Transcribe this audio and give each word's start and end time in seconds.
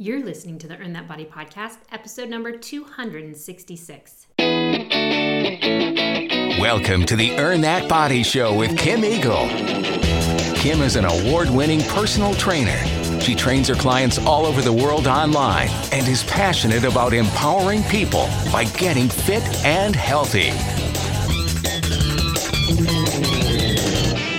You're 0.00 0.24
listening 0.24 0.58
to 0.58 0.68
the 0.68 0.78
Earn 0.78 0.92
That 0.92 1.08
Body 1.08 1.24
podcast, 1.24 1.78
episode 1.90 2.28
number 2.28 2.56
266. 2.56 4.28
Welcome 6.60 7.04
to 7.04 7.16
the 7.16 7.32
Earn 7.36 7.62
That 7.62 7.88
Body 7.88 8.22
Show 8.22 8.56
with 8.56 8.78
Kim 8.78 9.04
Eagle. 9.04 9.48
Kim 10.54 10.82
is 10.82 10.94
an 10.94 11.04
award 11.04 11.50
winning 11.50 11.80
personal 11.80 12.32
trainer. 12.34 12.78
She 13.20 13.34
trains 13.34 13.66
her 13.66 13.74
clients 13.74 14.18
all 14.18 14.46
over 14.46 14.62
the 14.62 14.72
world 14.72 15.08
online 15.08 15.66
and 15.90 16.06
is 16.06 16.22
passionate 16.22 16.84
about 16.84 17.12
empowering 17.12 17.82
people 17.82 18.28
by 18.52 18.66
getting 18.76 19.08
fit 19.08 19.42
and 19.64 19.96
healthy. 19.96 20.50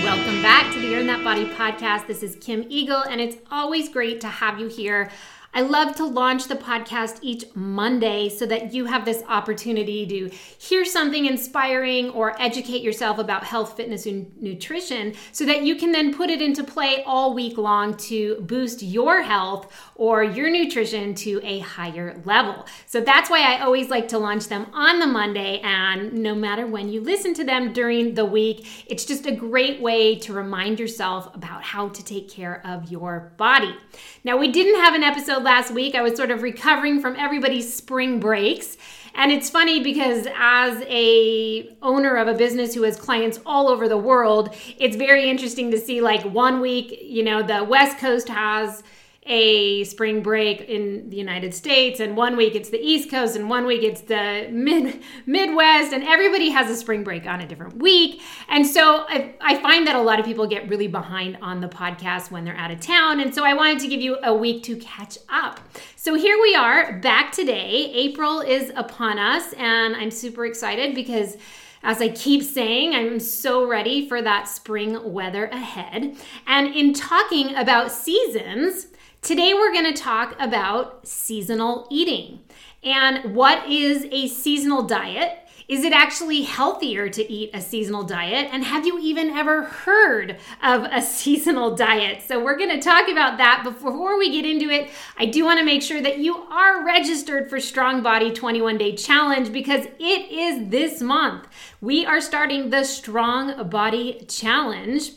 Welcome 0.02 0.40
back 0.40 0.72
to 0.72 0.80
the 0.80 0.96
Earn 0.96 1.06
That 1.06 1.22
Body 1.22 1.44
podcast. 1.44 2.06
This 2.06 2.22
is 2.22 2.36
Kim 2.36 2.64
Eagle, 2.70 3.02
and 3.02 3.20
it's 3.20 3.36
always 3.50 3.90
great 3.90 4.22
to 4.22 4.28
have 4.28 4.58
you 4.58 4.68
here. 4.68 5.10
I 5.52 5.62
love 5.62 5.96
to 5.96 6.04
launch 6.04 6.46
the 6.46 6.54
podcast 6.54 7.18
each 7.22 7.44
Monday 7.54 8.28
so 8.28 8.46
that 8.46 8.72
you 8.72 8.84
have 8.86 9.04
this 9.04 9.22
opportunity 9.28 10.06
to 10.06 10.28
hear 10.58 10.84
something 10.84 11.26
inspiring 11.26 12.10
or 12.10 12.40
educate 12.40 12.82
yourself 12.82 13.18
about 13.18 13.42
health, 13.42 13.76
fitness, 13.76 14.06
and 14.06 14.30
nutrition 14.40 15.14
so 15.32 15.44
that 15.46 15.62
you 15.62 15.74
can 15.74 15.90
then 15.90 16.14
put 16.14 16.30
it 16.30 16.40
into 16.40 16.62
play 16.62 17.02
all 17.04 17.34
week 17.34 17.58
long 17.58 17.96
to 17.96 18.36
boost 18.42 18.80
your 18.80 19.22
health 19.22 19.72
or 20.00 20.24
your 20.24 20.48
nutrition 20.48 21.14
to 21.14 21.38
a 21.44 21.58
higher 21.58 22.22
level. 22.24 22.66
So 22.86 23.02
that's 23.02 23.28
why 23.28 23.42
I 23.42 23.60
always 23.60 23.90
like 23.90 24.08
to 24.08 24.18
launch 24.18 24.48
them 24.48 24.66
on 24.72 24.98
the 24.98 25.06
Monday. 25.06 25.60
And 25.62 26.14
no 26.14 26.34
matter 26.34 26.66
when 26.66 26.88
you 26.88 27.02
listen 27.02 27.34
to 27.34 27.44
them 27.44 27.74
during 27.74 28.14
the 28.14 28.24
week, 28.24 28.66
it's 28.90 29.04
just 29.04 29.26
a 29.26 29.30
great 29.30 29.78
way 29.82 30.18
to 30.20 30.32
remind 30.32 30.80
yourself 30.80 31.32
about 31.34 31.62
how 31.62 31.90
to 31.90 32.02
take 32.02 32.30
care 32.30 32.62
of 32.64 32.90
your 32.90 33.34
body. 33.36 33.76
Now, 34.24 34.38
we 34.38 34.50
didn't 34.50 34.80
have 34.80 34.94
an 34.94 35.02
episode 35.02 35.42
last 35.42 35.70
week. 35.70 35.94
I 35.94 36.00
was 36.00 36.16
sort 36.16 36.30
of 36.30 36.40
recovering 36.40 37.02
from 37.02 37.14
everybody's 37.16 37.70
spring 37.70 38.20
breaks. 38.20 38.78
And 39.14 39.30
it's 39.30 39.50
funny 39.50 39.82
because 39.82 40.26
as 40.34 40.82
a 40.86 41.76
owner 41.82 42.16
of 42.16 42.26
a 42.26 42.32
business 42.32 42.74
who 42.74 42.84
has 42.84 42.96
clients 42.96 43.38
all 43.44 43.68
over 43.68 43.86
the 43.86 43.98
world, 43.98 44.54
it's 44.78 44.96
very 44.96 45.28
interesting 45.28 45.70
to 45.72 45.78
see 45.78 46.00
like 46.00 46.22
one 46.22 46.62
week, 46.62 47.00
you 47.02 47.22
know, 47.22 47.42
the 47.42 47.64
West 47.64 47.98
Coast 47.98 48.30
has 48.30 48.82
a 49.30 49.84
spring 49.84 50.22
break 50.22 50.62
in 50.62 51.08
the 51.08 51.16
United 51.16 51.54
States, 51.54 52.00
and 52.00 52.16
one 52.16 52.36
week 52.36 52.56
it's 52.56 52.70
the 52.70 52.80
East 52.80 53.08
Coast, 53.10 53.36
and 53.36 53.48
one 53.48 53.64
week 53.64 53.84
it's 53.84 54.00
the 54.00 54.48
mid 54.50 55.00
Midwest, 55.24 55.92
and 55.92 56.02
everybody 56.02 56.50
has 56.50 56.68
a 56.68 56.74
spring 56.74 57.04
break 57.04 57.26
on 57.26 57.40
a 57.40 57.46
different 57.46 57.76
week. 57.76 58.20
And 58.48 58.66
so 58.66 59.06
I, 59.08 59.36
I 59.40 59.62
find 59.62 59.86
that 59.86 59.94
a 59.94 60.00
lot 60.02 60.18
of 60.18 60.26
people 60.26 60.48
get 60.48 60.68
really 60.68 60.88
behind 60.88 61.38
on 61.40 61.60
the 61.60 61.68
podcast 61.68 62.32
when 62.32 62.44
they're 62.44 62.56
out 62.56 62.72
of 62.72 62.80
town, 62.80 63.20
and 63.20 63.32
so 63.32 63.44
I 63.44 63.54
wanted 63.54 63.78
to 63.78 63.88
give 63.88 64.00
you 64.00 64.18
a 64.24 64.34
week 64.34 64.64
to 64.64 64.76
catch 64.76 65.16
up. 65.28 65.60
So 65.94 66.14
here 66.14 66.36
we 66.42 66.56
are 66.56 66.98
back 66.98 67.30
today. 67.30 67.92
April 67.94 68.40
is 68.40 68.72
upon 68.74 69.20
us, 69.20 69.52
and 69.52 69.94
I'm 69.94 70.10
super 70.10 70.44
excited 70.44 70.92
because 70.92 71.36
as 71.84 72.02
I 72.02 72.08
keep 72.08 72.42
saying, 72.42 72.94
I'm 72.96 73.20
so 73.20 73.66
ready 73.66 74.08
for 74.08 74.20
that 74.20 74.48
spring 74.48 75.12
weather 75.12 75.46
ahead. 75.46 76.16
And 76.48 76.74
in 76.74 76.92
talking 76.92 77.54
about 77.54 77.92
seasons, 77.92 78.88
Today, 79.22 79.52
we're 79.52 79.70
going 79.70 79.92
to 79.92 80.02
talk 80.02 80.34
about 80.40 81.06
seasonal 81.06 81.86
eating 81.90 82.40
and 82.82 83.34
what 83.34 83.68
is 83.68 84.06
a 84.10 84.28
seasonal 84.28 84.82
diet. 84.82 85.46
Is 85.68 85.84
it 85.84 85.92
actually 85.92 86.42
healthier 86.42 87.10
to 87.10 87.30
eat 87.30 87.50
a 87.52 87.60
seasonal 87.60 88.02
diet? 88.02 88.48
And 88.50 88.64
have 88.64 88.86
you 88.86 88.98
even 88.98 89.28
ever 89.28 89.64
heard 89.64 90.38
of 90.62 90.84
a 90.84 91.02
seasonal 91.02 91.76
diet? 91.76 92.22
So, 92.26 92.42
we're 92.42 92.56
going 92.56 92.70
to 92.70 92.80
talk 92.80 93.10
about 93.10 93.36
that. 93.36 93.62
Before 93.62 94.18
we 94.18 94.32
get 94.32 94.46
into 94.46 94.70
it, 94.70 94.90
I 95.18 95.26
do 95.26 95.44
want 95.44 95.58
to 95.58 95.66
make 95.66 95.82
sure 95.82 96.00
that 96.00 96.18
you 96.18 96.36
are 96.36 96.82
registered 96.82 97.50
for 97.50 97.60
Strong 97.60 98.02
Body 98.02 98.32
21 98.32 98.78
Day 98.78 98.96
Challenge 98.96 99.52
because 99.52 99.84
it 99.98 100.30
is 100.30 100.70
this 100.70 101.02
month. 101.02 101.46
We 101.82 102.06
are 102.06 102.22
starting 102.22 102.70
the 102.70 102.84
Strong 102.84 103.68
Body 103.68 104.24
Challenge 104.30 105.10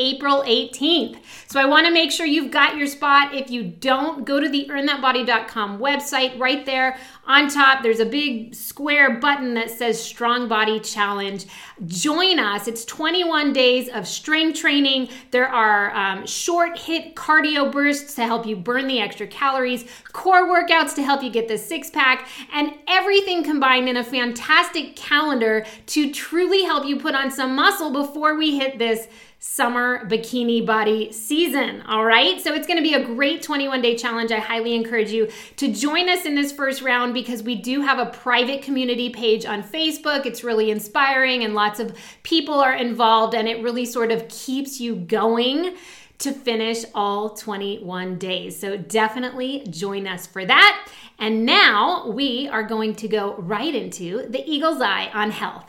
April 0.00 0.42
18th. 0.42 1.18
So 1.46 1.60
I 1.60 1.66
want 1.66 1.86
to 1.86 1.92
make 1.92 2.10
sure 2.10 2.24
you've 2.24 2.50
got 2.50 2.76
your 2.76 2.86
spot. 2.86 3.34
If 3.34 3.50
you 3.50 3.62
don't, 3.62 4.24
go 4.24 4.40
to 4.40 4.48
the 4.48 4.66
earnthatbody.com 4.70 5.78
website. 5.78 6.38
Right 6.38 6.64
there 6.64 6.96
on 7.26 7.48
top, 7.48 7.82
there's 7.82 8.00
a 8.00 8.06
big 8.06 8.54
square 8.54 9.18
button 9.20 9.54
that 9.54 9.70
says 9.70 10.02
Strong 10.02 10.48
Body 10.48 10.80
Challenge. 10.80 11.44
Join 11.86 12.38
us. 12.38 12.66
It's 12.66 12.84
21 12.86 13.52
days 13.52 13.88
of 13.90 14.08
strength 14.08 14.58
training. 14.58 15.10
There 15.32 15.48
are 15.48 15.94
um, 15.94 16.26
short 16.26 16.78
hit 16.78 17.14
cardio 17.14 17.70
bursts 17.70 18.14
to 18.14 18.24
help 18.24 18.46
you 18.46 18.56
burn 18.56 18.86
the 18.86 19.00
extra 19.00 19.26
calories, 19.26 19.84
core 20.12 20.48
workouts 20.48 20.94
to 20.94 21.02
help 21.02 21.22
you 21.22 21.30
get 21.30 21.46
the 21.46 21.58
six 21.58 21.90
pack, 21.90 22.26
and 22.52 22.72
everything 22.88 23.44
combined 23.44 23.88
in 23.88 23.98
a 23.98 24.04
fantastic 24.04 24.96
calendar 24.96 25.66
to 25.86 26.10
truly 26.10 26.64
help 26.64 26.86
you 26.86 26.98
put 26.98 27.14
on 27.14 27.30
some 27.30 27.54
muscle 27.54 27.92
before 27.92 28.36
we 28.36 28.56
hit 28.56 28.78
this 28.78 29.06
summer 29.42 30.06
bikini 30.06 30.64
body 30.64 31.10
season. 31.10 31.80
All 31.88 32.04
right. 32.04 32.38
So 32.40 32.52
it's 32.52 32.66
going 32.66 32.76
to 32.76 32.82
be 32.82 32.92
a 32.92 33.02
great 33.02 33.42
21 33.42 33.80
day 33.80 33.96
challenge. 33.96 34.30
I 34.30 34.38
highly 34.38 34.74
encourage 34.74 35.10
you 35.10 35.28
to 35.56 35.72
join 35.72 36.10
us 36.10 36.26
in 36.26 36.34
this 36.34 36.52
first 36.52 36.82
round 36.82 37.14
because 37.14 37.42
we 37.42 37.54
do 37.54 37.80
have 37.80 37.98
a 37.98 38.10
private 38.10 38.62
community 38.62 39.08
page 39.08 39.46
on 39.46 39.62
Facebook. 39.62 40.26
It's 40.26 40.44
really 40.44 40.70
inspiring 40.70 41.42
and 41.42 41.54
lots 41.54 41.80
of 41.80 41.96
people 42.22 42.54
are 42.54 42.74
involved, 42.74 43.34
and 43.34 43.48
it 43.48 43.62
really 43.62 43.86
sort 43.86 44.12
of 44.12 44.28
keeps 44.28 44.78
you 44.78 44.94
going 44.94 45.74
to 46.18 46.32
finish 46.32 46.84
all 46.94 47.30
21 47.30 48.18
days. 48.18 48.60
So 48.60 48.76
definitely 48.76 49.64
join 49.70 50.06
us 50.06 50.26
for 50.26 50.44
that. 50.44 50.86
And 51.18 51.46
now 51.46 52.08
we 52.08 52.46
are 52.48 52.62
going 52.62 52.94
to 52.96 53.08
go 53.08 53.36
right 53.36 53.74
into 53.74 54.26
the 54.28 54.44
Eagle's 54.46 54.82
Eye 54.82 55.10
on 55.14 55.30
health. 55.30 55.64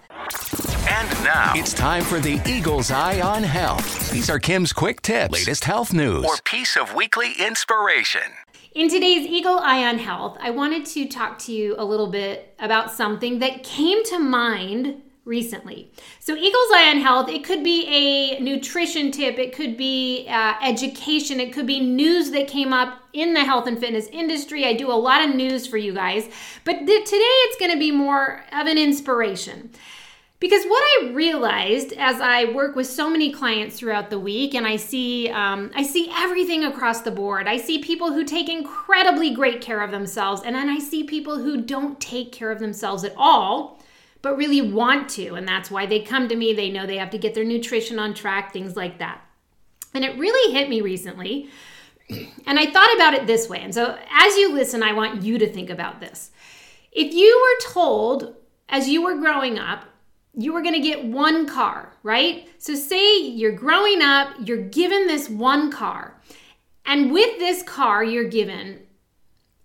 And 0.94 1.09
now 1.24 1.53
it's 1.56 1.72
time 1.72 2.03
for 2.03 2.19
the 2.19 2.41
Eagle's 2.46 2.91
Eye 2.91 3.22
on 3.22 3.44
Health. 3.44 4.12
These 4.12 4.29
are 4.29 4.40
Kim's 4.40 4.74
quick 4.74 5.02
tips, 5.02 5.31
latest 5.31 5.63
health 5.63 5.94
news, 5.94 6.25
or 6.25 6.35
piece 6.44 6.75
of 6.75 6.94
weekly 6.94 7.31
inspiration. 7.40 8.24
In 8.75 8.90
today's 8.90 9.25
Eagle 9.25 9.57
Eye 9.59 9.85
on 9.85 10.00
Health, 10.00 10.38
I 10.41 10.50
wanted 10.50 10.85
to 10.88 11.07
talk 11.07 11.40
to 11.40 11.53
you 11.53 11.75
a 11.78 11.85
little 11.85 12.12
bit 12.12 12.53
about 12.59 12.91
something 12.91 13.40
that 13.40 13.63
came 13.63 14.03
to 14.07 14.19
mind 14.19 15.01
recently. 15.24 15.90
So, 16.19 16.35
Eagle's 16.35 16.72
Eye 16.74 16.91
on 16.94 17.00
Health, 17.00 17.30
it 17.30 17.46
could 17.46 17.63
be 17.63 17.88
a 17.88 18.41
nutrition 18.41 19.12
tip, 19.12 19.40
it 19.40 19.56
could 19.56 19.78
be 19.78 20.28
uh, 20.28 20.56
education, 20.62 21.40
it 21.40 21.53
could 21.53 21.68
be 21.68 21.80
news 21.80 22.31
that 22.31 22.50
came 22.50 22.74
up 22.74 23.00
in 23.13 23.34
the 23.34 23.46
health 23.46 23.66
and 23.66 23.80
fitness 23.80 24.07
industry. 24.07 24.66
I 24.66 24.74
do 24.74 24.91
a 24.91 25.00
lot 25.00 25.24
of 25.24 25.34
news 25.34 25.66
for 25.66 25.78
you 25.78 25.94
guys, 25.94 26.28
but 26.66 26.80
th- 26.80 27.06
today 27.06 27.34
it's 27.46 27.57
going 27.57 27.72
to 27.72 27.80
be 27.80 27.91
more 27.91 28.44
of 28.51 28.68
an 28.68 28.78
inspiration. 28.78 29.69
Because 30.41 30.66
what 30.66 30.84
I 30.84 31.12
realized 31.12 31.94
as 31.94 32.19
I 32.19 32.46
work 32.46 32.75
with 32.75 32.88
so 32.88 33.07
many 33.07 33.31
clients 33.31 33.78
throughout 33.78 34.09
the 34.09 34.19
week, 34.19 34.56
and 34.56 34.66
I 34.66 34.75
see, 34.75 35.29
um, 35.29 35.69
I 35.75 35.84
see 35.84 36.12
everything 36.12 36.63
across 36.63 37.02
the 37.02 37.12
board. 37.12 37.47
I 37.47 37.57
see 37.57 37.78
people 37.78 38.12
who 38.12 38.24
take 38.24 38.50
incredibly 38.50 39.35
great 39.35 39.62
care 39.62 39.81
of 39.81 39.91
themselves, 39.91 40.41
and 40.44 40.56
then 40.56 40.68
I 40.68 40.80
see 40.80 41.03
people 41.03 41.38
who 41.38 41.62
don't 41.62 42.00
take 42.00 42.31
care 42.31 42.50
of 42.50 42.57
themselves 42.57 43.03
at 43.03 43.13
all, 43.16 43.84
but 44.24 44.35
really 44.35 44.62
want 44.62 45.09
to, 45.09 45.35
and 45.35 45.47
that's 45.47 45.69
why 45.69 45.85
they 45.85 46.00
come 46.00 46.28
to 46.28 46.35
me. 46.35 46.53
They 46.53 46.72
know 46.72 46.88
they 46.88 46.97
have 46.97 47.12
to 47.12 47.19
get 47.19 47.35
their 47.35 47.46
nutrition 47.46 48.00
on 48.00 48.16
track, 48.16 48.51
things 48.51 48.75
like 48.75 48.97
that. 48.97 49.22
And 49.94 50.03
it 50.03 50.18
really 50.18 50.51
hit 50.51 50.69
me 50.69 50.81
recently, 50.81 51.51
and 52.47 52.57
I 52.57 52.66
thought 52.66 52.96
about 52.96 53.13
it 53.13 53.28
this 53.28 53.47
way. 53.47 53.59
And 53.59 53.75
so, 53.75 53.96
as 54.09 54.35
you 54.38 54.53
listen, 54.53 54.81
I 54.81 54.94
want 54.94 55.22
you 55.22 55.38
to 55.38 55.53
think 55.53 55.69
about 55.69 56.00
this. 56.00 56.31
If 56.91 57.13
you 57.13 57.40
were 57.40 57.72
told 57.72 58.38
as 58.69 58.90
you 58.90 59.03
were 59.03 59.18
growing 59.18 59.59
up 59.59 59.85
you 60.34 60.53
were 60.53 60.62
going 60.62 60.75
to 60.75 60.80
get 60.80 61.06
one 61.06 61.47
car, 61.47 61.94
right? 62.03 62.50
So, 62.58 62.75
say 62.75 63.19
you're 63.19 63.52
growing 63.52 64.02
up, 64.02 64.34
you're 64.46 64.58
given 64.58 65.08
this 65.08 65.30
one 65.30 65.72
car. 65.72 66.22
And 66.86 67.12
with 67.12 67.38
this 67.40 67.64
car 67.64 68.03
you're 68.03 68.30
given, 68.30 68.81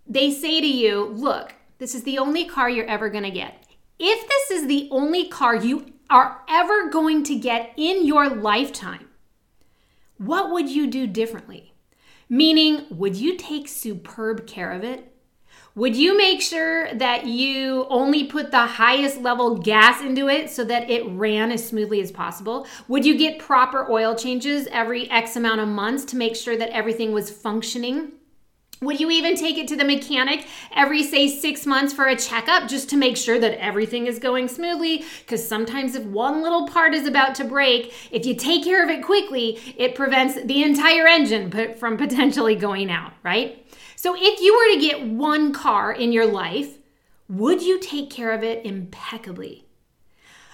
they 0.05 0.31
say 0.31 0.61
to 0.61 0.67
you, 0.67 1.05
look, 1.05 1.53
this 1.79 1.95
is 1.95 2.03
the 2.03 2.17
only 2.17 2.45
car 2.45 2.69
you're 2.69 2.85
ever 2.85 3.09
going 3.09 3.23
to 3.23 3.31
get. 3.31 3.65
If 3.99 4.27
this 4.27 4.51
is 4.51 4.67
the 4.67 4.87
only 4.91 5.27
car 5.27 5.55
you 5.55 5.93
are 6.09 6.41
ever 6.47 6.89
going 6.89 7.23
to 7.23 7.35
get 7.35 7.73
in 7.77 8.05
your 8.05 8.29
lifetime, 8.29 9.07
what 10.17 10.51
would 10.51 10.69
you 10.69 10.87
do 10.87 11.07
differently? 11.07 11.73
Meaning, 12.29 12.85
would 12.89 13.15
you 13.15 13.37
take 13.37 13.67
superb 13.67 14.47
care 14.47 14.71
of 14.71 14.83
it? 14.83 15.13
Would 15.77 15.95
you 15.95 16.17
make 16.17 16.41
sure 16.41 16.91
that 16.95 17.27
you 17.27 17.85
only 17.91 18.23
put 18.23 18.49
the 18.49 18.65
highest 18.65 19.21
level 19.21 19.59
gas 19.59 20.01
into 20.01 20.27
it 20.27 20.49
so 20.49 20.63
that 20.63 20.89
it 20.89 21.07
ran 21.07 21.51
as 21.51 21.67
smoothly 21.67 22.01
as 22.01 22.11
possible? 22.11 22.65
Would 22.87 23.05
you 23.05 23.15
get 23.15 23.37
proper 23.37 23.87
oil 23.87 24.15
changes 24.15 24.67
every 24.71 25.07
X 25.11 25.35
amount 25.35 25.61
of 25.61 25.67
months 25.67 26.03
to 26.05 26.15
make 26.15 26.35
sure 26.35 26.57
that 26.57 26.69
everything 26.69 27.11
was 27.11 27.29
functioning? 27.29 28.13
Would 28.81 28.99
you 28.99 29.11
even 29.11 29.35
take 29.35 29.59
it 29.59 29.67
to 29.67 29.75
the 29.75 29.83
mechanic 29.83 30.47
every, 30.75 31.03
say, 31.03 31.27
six 31.27 31.67
months 31.67 31.93
for 31.93 32.05
a 32.05 32.15
checkup 32.15 32.67
just 32.67 32.89
to 32.89 32.97
make 32.97 33.15
sure 33.15 33.39
that 33.39 33.63
everything 33.63 34.07
is 34.07 34.17
going 34.17 34.47
smoothly? 34.47 35.05
Because 35.19 35.47
sometimes, 35.47 35.93
if 35.93 36.03
one 36.05 36.41
little 36.41 36.67
part 36.67 36.95
is 36.95 37.05
about 37.05 37.35
to 37.35 37.43
break, 37.43 37.93
if 38.11 38.25
you 38.25 38.35
take 38.35 38.63
care 38.63 38.83
of 38.83 38.89
it 38.89 39.03
quickly, 39.03 39.59
it 39.77 39.93
prevents 39.93 40.41
the 40.43 40.63
entire 40.63 41.05
engine 41.05 41.75
from 41.75 41.97
potentially 41.97 42.55
going 42.55 42.89
out, 42.89 43.13
right? 43.21 43.66
So, 43.97 44.15
if 44.15 44.39
you 44.39 44.53
were 44.55 44.75
to 44.75 44.87
get 44.87 45.07
one 45.07 45.51
car 45.51 45.91
in 45.91 46.11
your 46.11 46.27
life, 46.27 46.77
would 47.27 47.63
you 47.63 47.79
take 47.79 48.11
care 48.11 48.31
of 48.31 48.43
it 48.43 48.63
impeccably? 48.63 49.65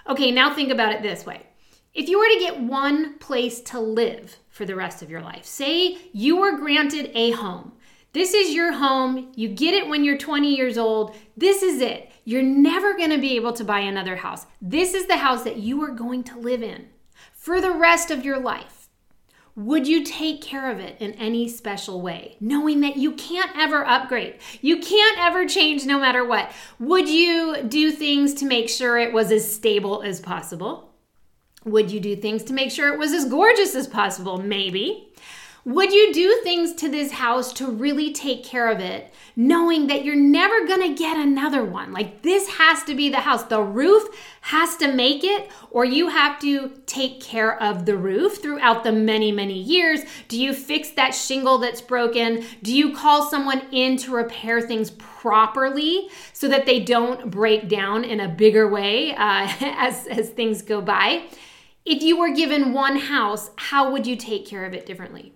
Okay, 0.08 0.32
now 0.32 0.56
think 0.56 0.72
about 0.72 0.94
it 0.94 1.02
this 1.02 1.26
way. 1.26 1.46
If 1.94 2.08
you 2.08 2.20
were 2.20 2.30
to 2.30 2.40
get 2.40 2.62
one 2.62 3.18
place 3.20 3.60
to 3.64 3.82
live 3.82 4.38
for 4.50 4.64
the 4.64 4.78
rest 4.78 5.02
of 5.02 5.10
your 5.10 5.22
life, 5.22 5.44
say 5.44 5.98
you 6.14 6.38
were 6.38 6.58
granted 6.58 7.12
a 7.14 7.32
home. 7.32 7.74
This 8.14 8.34
is 8.34 8.56
your 8.56 8.72
home. 8.72 9.34
You 9.36 9.50
get 9.50 9.74
it 9.74 9.90
when 9.90 10.06
you're 10.06 10.18
20 10.18 10.56
years 10.56 10.78
old. 10.78 11.14
This 11.36 11.64
is 11.64 11.82
it. 11.82 12.14
You're 12.24 12.44
never 12.44 12.96
going 12.96 13.10
to 13.10 13.18
be 13.18 13.36
able 13.36 13.52
to 13.54 13.66
buy 13.66 13.82
another 13.82 14.16
house. 14.16 14.46
This 14.62 14.94
is 14.94 15.08
the 15.08 15.18
house 15.18 15.44
that 15.44 15.58
you 15.58 15.84
are 15.84 15.92
going 15.92 16.24
to 16.24 16.40
live 16.40 16.64
in 16.64 16.88
for 17.34 17.60
the 17.60 17.74
rest 17.74 18.10
of 18.10 18.24
your 18.24 18.40
life. 18.40 18.83
Would 19.56 19.88
you 19.88 20.04
take 20.04 20.42
care 20.42 20.72
of 20.72 20.80
it 20.80 20.98
in 21.00 21.14
any 21.14 21.48
special 21.48 22.02
way, 22.02 22.38
knowing 22.40 22.82
that 22.82 22.98
you 22.98 23.12
can't 23.12 23.52
ever 23.56 23.86
upgrade? 23.86 24.40
You 24.62 24.80
can't 24.80 25.20
ever 25.20 25.46
change 25.46 25.86
no 25.86 26.00
matter 26.00 26.26
what. 26.26 26.52
Would 26.80 27.08
you 27.08 27.62
do 27.62 27.92
things 27.92 28.34
to 28.36 28.46
make 28.46 28.68
sure 28.68 28.98
it 28.98 29.14
was 29.14 29.32
as 29.32 29.54
stable 29.54 30.02
as 30.02 30.20
possible? 30.20 30.90
Would 31.66 31.92
you 31.92 32.00
do 32.00 32.16
things 32.16 32.44
to 32.46 32.54
make 32.54 32.72
sure 32.72 32.92
it 32.92 32.98
was 32.98 33.14
as 33.14 33.26
gorgeous 33.26 33.76
as 33.76 33.88
possible? 33.88 34.40
Maybe. 34.40 35.14
Would 35.66 35.94
you 35.94 36.12
do 36.12 36.42
things 36.44 36.74
to 36.74 36.90
this 36.90 37.14
house 37.14 37.54
to 37.54 37.72
really 37.72 38.12
take 38.12 38.44
care 38.44 38.70
of 38.70 38.82
it, 38.82 39.14
knowing 39.38 39.88
that 39.88 40.04
you're 40.04 40.14
never 40.14 40.68
gonna 40.68 40.94
get 40.94 41.16
another 41.16 41.64
one? 41.64 41.94
Like, 41.94 42.22
this 42.22 42.50
has 42.50 42.84
to 42.84 42.94
be 42.94 43.08
the 43.08 43.22
house. 43.22 43.44
The 43.44 43.62
roof 43.62 44.04
has 44.42 44.76
to 44.78 44.92
make 44.92 45.24
it, 45.24 45.50
or 45.72 45.86
you 45.86 46.10
have 46.10 46.38
to 46.42 46.74
take 46.86 47.22
care 47.22 47.62
of 47.64 47.86
the 47.86 47.96
roof 47.96 48.42
throughout 48.42 48.84
the 48.84 48.92
many, 48.92 49.32
many 49.32 49.58
years. 49.58 50.02
Do 50.28 50.38
you 50.38 50.54
fix 50.54 50.90
that 50.92 51.16
shingle 51.16 51.60
that's 51.60 51.80
broken? 51.80 52.44
Do 52.62 52.76
you 52.76 52.94
call 52.94 53.30
someone 53.30 53.62
in 53.72 53.96
to 54.00 54.12
repair 54.12 54.60
things 54.60 54.92
properly 54.92 56.10
so 56.34 56.50
that 56.50 56.66
they 56.66 56.82
don't 56.82 57.32
break 57.32 57.70
down 57.70 58.04
in 58.04 58.20
a 58.20 58.28
bigger 58.28 58.68
way 58.68 59.16
uh, 59.16 59.48
as, 59.62 60.08
as 60.08 60.30
things 60.32 60.62
go 60.62 60.82
by? 60.82 61.24
If 61.86 62.04
you 62.04 62.20
were 62.20 62.34
given 62.34 62.74
one 62.74 62.98
house, 62.98 63.50
how 63.56 63.94
would 63.94 64.06
you 64.06 64.18
take 64.18 64.46
care 64.46 64.66
of 64.66 64.74
it 64.74 64.86
differently? 64.86 65.34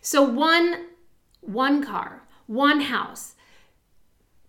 So 0.00 0.22
one 0.22 0.86
one 1.40 1.82
car, 1.82 2.26
one 2.46 2.80
house. 2.82 3.34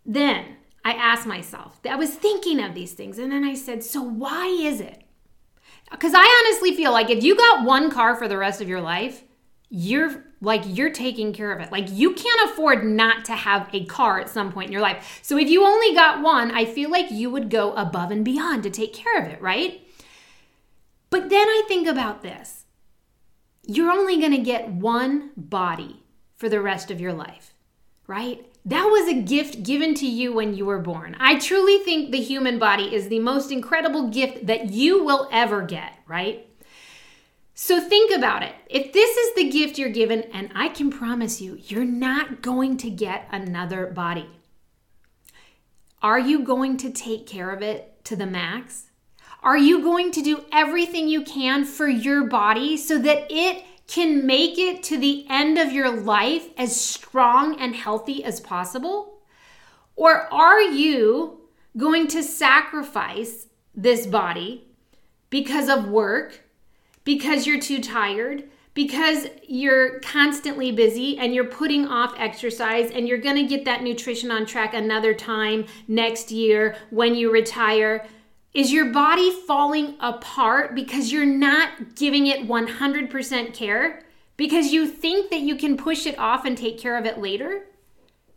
Then 0.06 0.58
I 0.84 0.94
asked 0.94 1.26
myself, 1.26 1.80
I 1.90 1.96
was 1.96 2.14
thinking 2.14 2.60
of 2.62 2.74
these 2.74 2.94
things, 2.94 3.18
and 3.18 3.32
then 3.32 3.44
I 3.44 3.54
said, 3.54 3.84
so 3.84 4.02
why 4.02 4.48
is 4.48 4.82
it? 4.82 5.04
Because 5.92 6.14
I 6.16 6.44
honestly 6.46 6.76
feel 6.76 6.92
like 6.92 7.10
if 7.10 7.24
you 7.24 7.36
got 7.36 7.66
one 7.66 7.90
car 7.90 8.16
for 8.16 8.28
the 8.28 8.38
rest 8.38 8.62
of 8.62 8.68
your 8.68 8.82
life, 8.82 9.24
you're 9.70 10.24
like 10.42 10.64
you're 10.66 10.92
taking 10.92 11.34
care 11.34 11.52
of 11.52 11.60
it. 11.60 11.72
Like 11.72 11.88
you 11.90 12.14
can't 12.14 12.52
afford 12.52 12.86
not 12.86 13.26
to 13.26 13.34
have 13.34 13.70
a 13.74 13.86
car 13.86 14.20
at 14.20 14.30
some 14.30 14.52
point 14.52 14.68
in 14.68 14.74
your 14.74 14.82
life. 14.82 15.20
So 15.22 15.38
if 15.38 15.50
you 15.50 15.64
only 15.66 15.94
got 15.94 16.22
one, 16.22 16.52
I 16.52 16.66
feel 16.66 16.90
like 16.90 17.12
you 17.12 17.30
would 17.30 17.50
go 17.50 17.74
above 17.74 18.12
and 18.12 18.24
beyond 18.26 18.64
to 18.64 18.70
take 18.70 18.94
care 18.94 19.22
of 19.22 19.32
it, 19.32 19.42
right? 19.42 19.82
But 21.10 21.30
then 21.30 21.48
I 21.48 21.64
think 21.68 21.88
about 21.88 22.24
this 22.24 22.66
you're 23.66 23.92
only 23.92 24.18
going 24.20 24.32
to 24.32 24.38
get 24.40 24.70
one 24.70 25.32
body 25.36 26.04
for 26.36 26.50
the 26.50 26.62
rest 26.62 26.90
of 26.90 27.02
your 27.02 27.14
life, 27.14 27.54
right? 28.08 28.46
That 28.66 28.86
was 28.86 29.08
a 29.08 29.22
gift 29.22 29.64
given 29.64 29.94
to 29.96 30.08
you 30.08 30.34
when 30.34 30.54
you 30.54 30.66
were 30.66 30.80
born. 30.80 31.16
I 31.20 31.40
truly 31.40 31.80
think 31.80 32.12
the 32.12 32.22
human 32.22 32.60
body 32.60 32.94
is 32.94 33.08
the 33.08 33.20
most 33.20 33.52
incredible 33.52 34.10
gift 34.10 34.48
that 34.48 34.72
you 34.72 35.04
will 35.04 35.30
ever 35.32 35.62
get, 35.62 35.94
right? 36.08 36.46
So 37.54 37.82
think 37.82 38.16
about 38.16 38.44
it. 38.44 38.56
If 38.70 38.94
this 38.94 39.18
is 39.18 39.36
the 39.36 39.50
gift 39.50 39.78
you're 39.78 39.90
given, 39.90 40.22
and 40.34 40.50
I 40.56 40.70
can 40.70 40.90
promise 40.90 41.42
you, 41.42 41.58
you're 41.68 41.84
not 41.84 42.42
going 42.42 42.78
to 42.78 42.90
get 42.90 43.28
another 43.32 43.88
body. 43.88 44.30
Are 46.02 46.20
you 46.20 46.44
going 46.44 46.78
to 46.78 46.90
take 46.90 47.28
care 47.28 47.50
of 47.50 47.62
it 47.62 48.06
to 48.06 48.16
the 48.16 48.26
max? 48.26 48.89
Are 49.42 49.58
you 49.58 49.82
going 49.82 50.12
to 50.12 50.22
do 50.22 50.44
everything 50.52 51.08
you 51.08 51.22
can 51.22 51.64
for 51.64 51.88
your 51.88 52.26
body 52.26 52.76
so 52.76 52.98
that 53.00 53.28
it 53.30 53.64
can 53.88 54.26
make 54.26 54.60
it 54.60 54.84
to 54.84 54.98
the 54.98 55.26
end 55.30 55.58
of 55.58 55.72
your 55.72 55.90
life 55.90 56.48
as 56.58 56.80
strong 56.80 57.60
and 57.60 57.76
healthy 57.76 58.24
as 58.24 58.40
possible? 58.42 59.20
Or 59.96 60.32
are 60.34 60.62
you 60.62 61.42
going 61.78 62.08
to 62.08 62.22
sacrifice 62.22 63.48
this 63.74 64.06
body 64.06 64.68
because 65.30 65.70
of 65.70 65.88
work, 65.88 66.44
because 67.04 67.48
you're 67.48 67.62
too 67.62 67.82
tired, 67.82 68.44
because 68.74 69.28
you're 69.48 70.00
constantly 70.02 70.72
busy 70.72 71.18
and 71.18 71.34
you're 71.34 71.46
putting 71.46 71.88
off 71.88 72.14
exercise 72.18 72.92
and 72.92 73.08
you're 73.08 73.18
going 73.18 73.36
to 73.36 73.44
get 73.44 73.66
that 73.66 73.84
nutrition 73.84 74.32
on 74.32 74.46
track 74.46 74.74
another 74.74 75.14
time 75.14 75.66
next 75.88 76.30
year 76.30 76.76
when 76.90 77.16
you 77.16 77.32
retire? 77.32 78.06
Is 78.54 78.72
your 78.72 78.92
body 78.92 79.32
falling 79.32 79.96
apart 80.00 80.74
because 80.74 81.12
you're 81.12 81.26
not 81.26 81.96
giving 81.96 82.28
it 82.28 82.48
100% 82.48 83.54
care? 83.54 84.04
Because 84.38 84.74
you 84.74 84.88
think 84.88 85.30
that 85.30 85.42
you 85.42 85.56
can 85.56 85.78
push 85.78 86.08
it 86.08 86.18
off 86.18 86.46
and 86.46 86.58
take 86.58 86.80
care 86.80 86.98
of 86.98 87.06
it 87.06 87.20
later? 87.20 87.66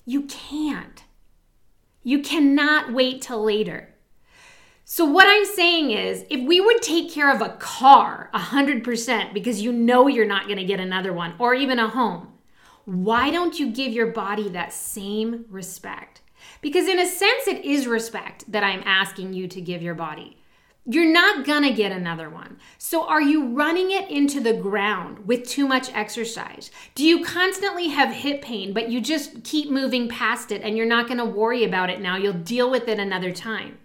You 0.04 0.22
can't. 0.22 1.04
You 2.02 2.20
cannot 2.20 2.92
wait 2.92 3.22
till 3.22 3.42
later. 3.42 3.88
So, 4.84 5.04
what 5.04 5.28
I'm 5.28 5.46
saying 5.46 5.92
is, 5.92 6.26
if 6.28 6.46
we 6.46 6.60
would 6.60 6.82
take 6.82 7.10
care 7.10 7.32
of 7.32 7.40
a 7.40 7.56
car 7.60 8.28
100% 8.34 9.32
because 9.32 9.62
you 9.62 9.72
know 9.72 10.08
you're 10.08 10.26
not 10.26 10.46
going 10.46 10.58
to 10.58 10.64
get 10.64 10.80
another 10.80 11.12
one, 11.12 11.34
or 11.38 11.54
even 11.54 11.78
a 11.78 11.88
home, 11.88 12.32
why 12.84 13.30
don't 13.30 13.60
you 13.60 13.70
give 13.70 13.92
your 13.92 14.08
body 14.08 14.48
that 14.48 14.72
same 14.72 15.44
respect? 15.48 16.21
Because, 16.62 16.88
in 16.88 16.98
a 16.98 17.06
sense, 17.06 17.46
it 17.46 17.62
is 17.64 17.86
respect 17.86 18.50
that 18.50 18.64
I'm 18.64 18.82
asking 18.86 19.34
you 19.34 19.46
to 19.48 19.60
give 19.60 19.82
your 19.82 19.94
body. 19.94 20.38
You're 20.84 21.12
not 21.12 21.44
gonna 21.44 21.72
get 21.72 21.92
another 21.92 22.28
one. 22.28 22.58
So, 22.78 23.06
are 23.06 23.20
you 23.20 23.48
running 23.48 23.90
it 23.90 24.10
into 24.10 24.40
the 24.40 24.54
ground 24.54 25.26
with 25.26 25.46
too 25.46 25.68
much 25.68 25.92
exercise? 25.94 26.72
Do 26.96 27.04
you 27.04 27.24
constantly 27.24 27.88
have 27.88 28.12
hip 28.12 28.42
pain, 28.42 28.72
but 28.72 28.88
you 28.90 29.00
just 29.00 29.44
keep 29.44 29.70
moving 29.70 30.08
past 30.08 30.50
it 30.50 30.62
and 30.62 30.76
you're 30.76 30.86
not 30.86 31.08
gonna 31.08 31.24
worry 31.24 31.62
about 31.62 31.90
it 31.90 32.00
now? 32.00 32.16
You'll 32.16 32.32
deal 32.32 32.70
with 32.70 32.88
it 32.88 32.98
another 32.98 33.30
time. 33.30 33.78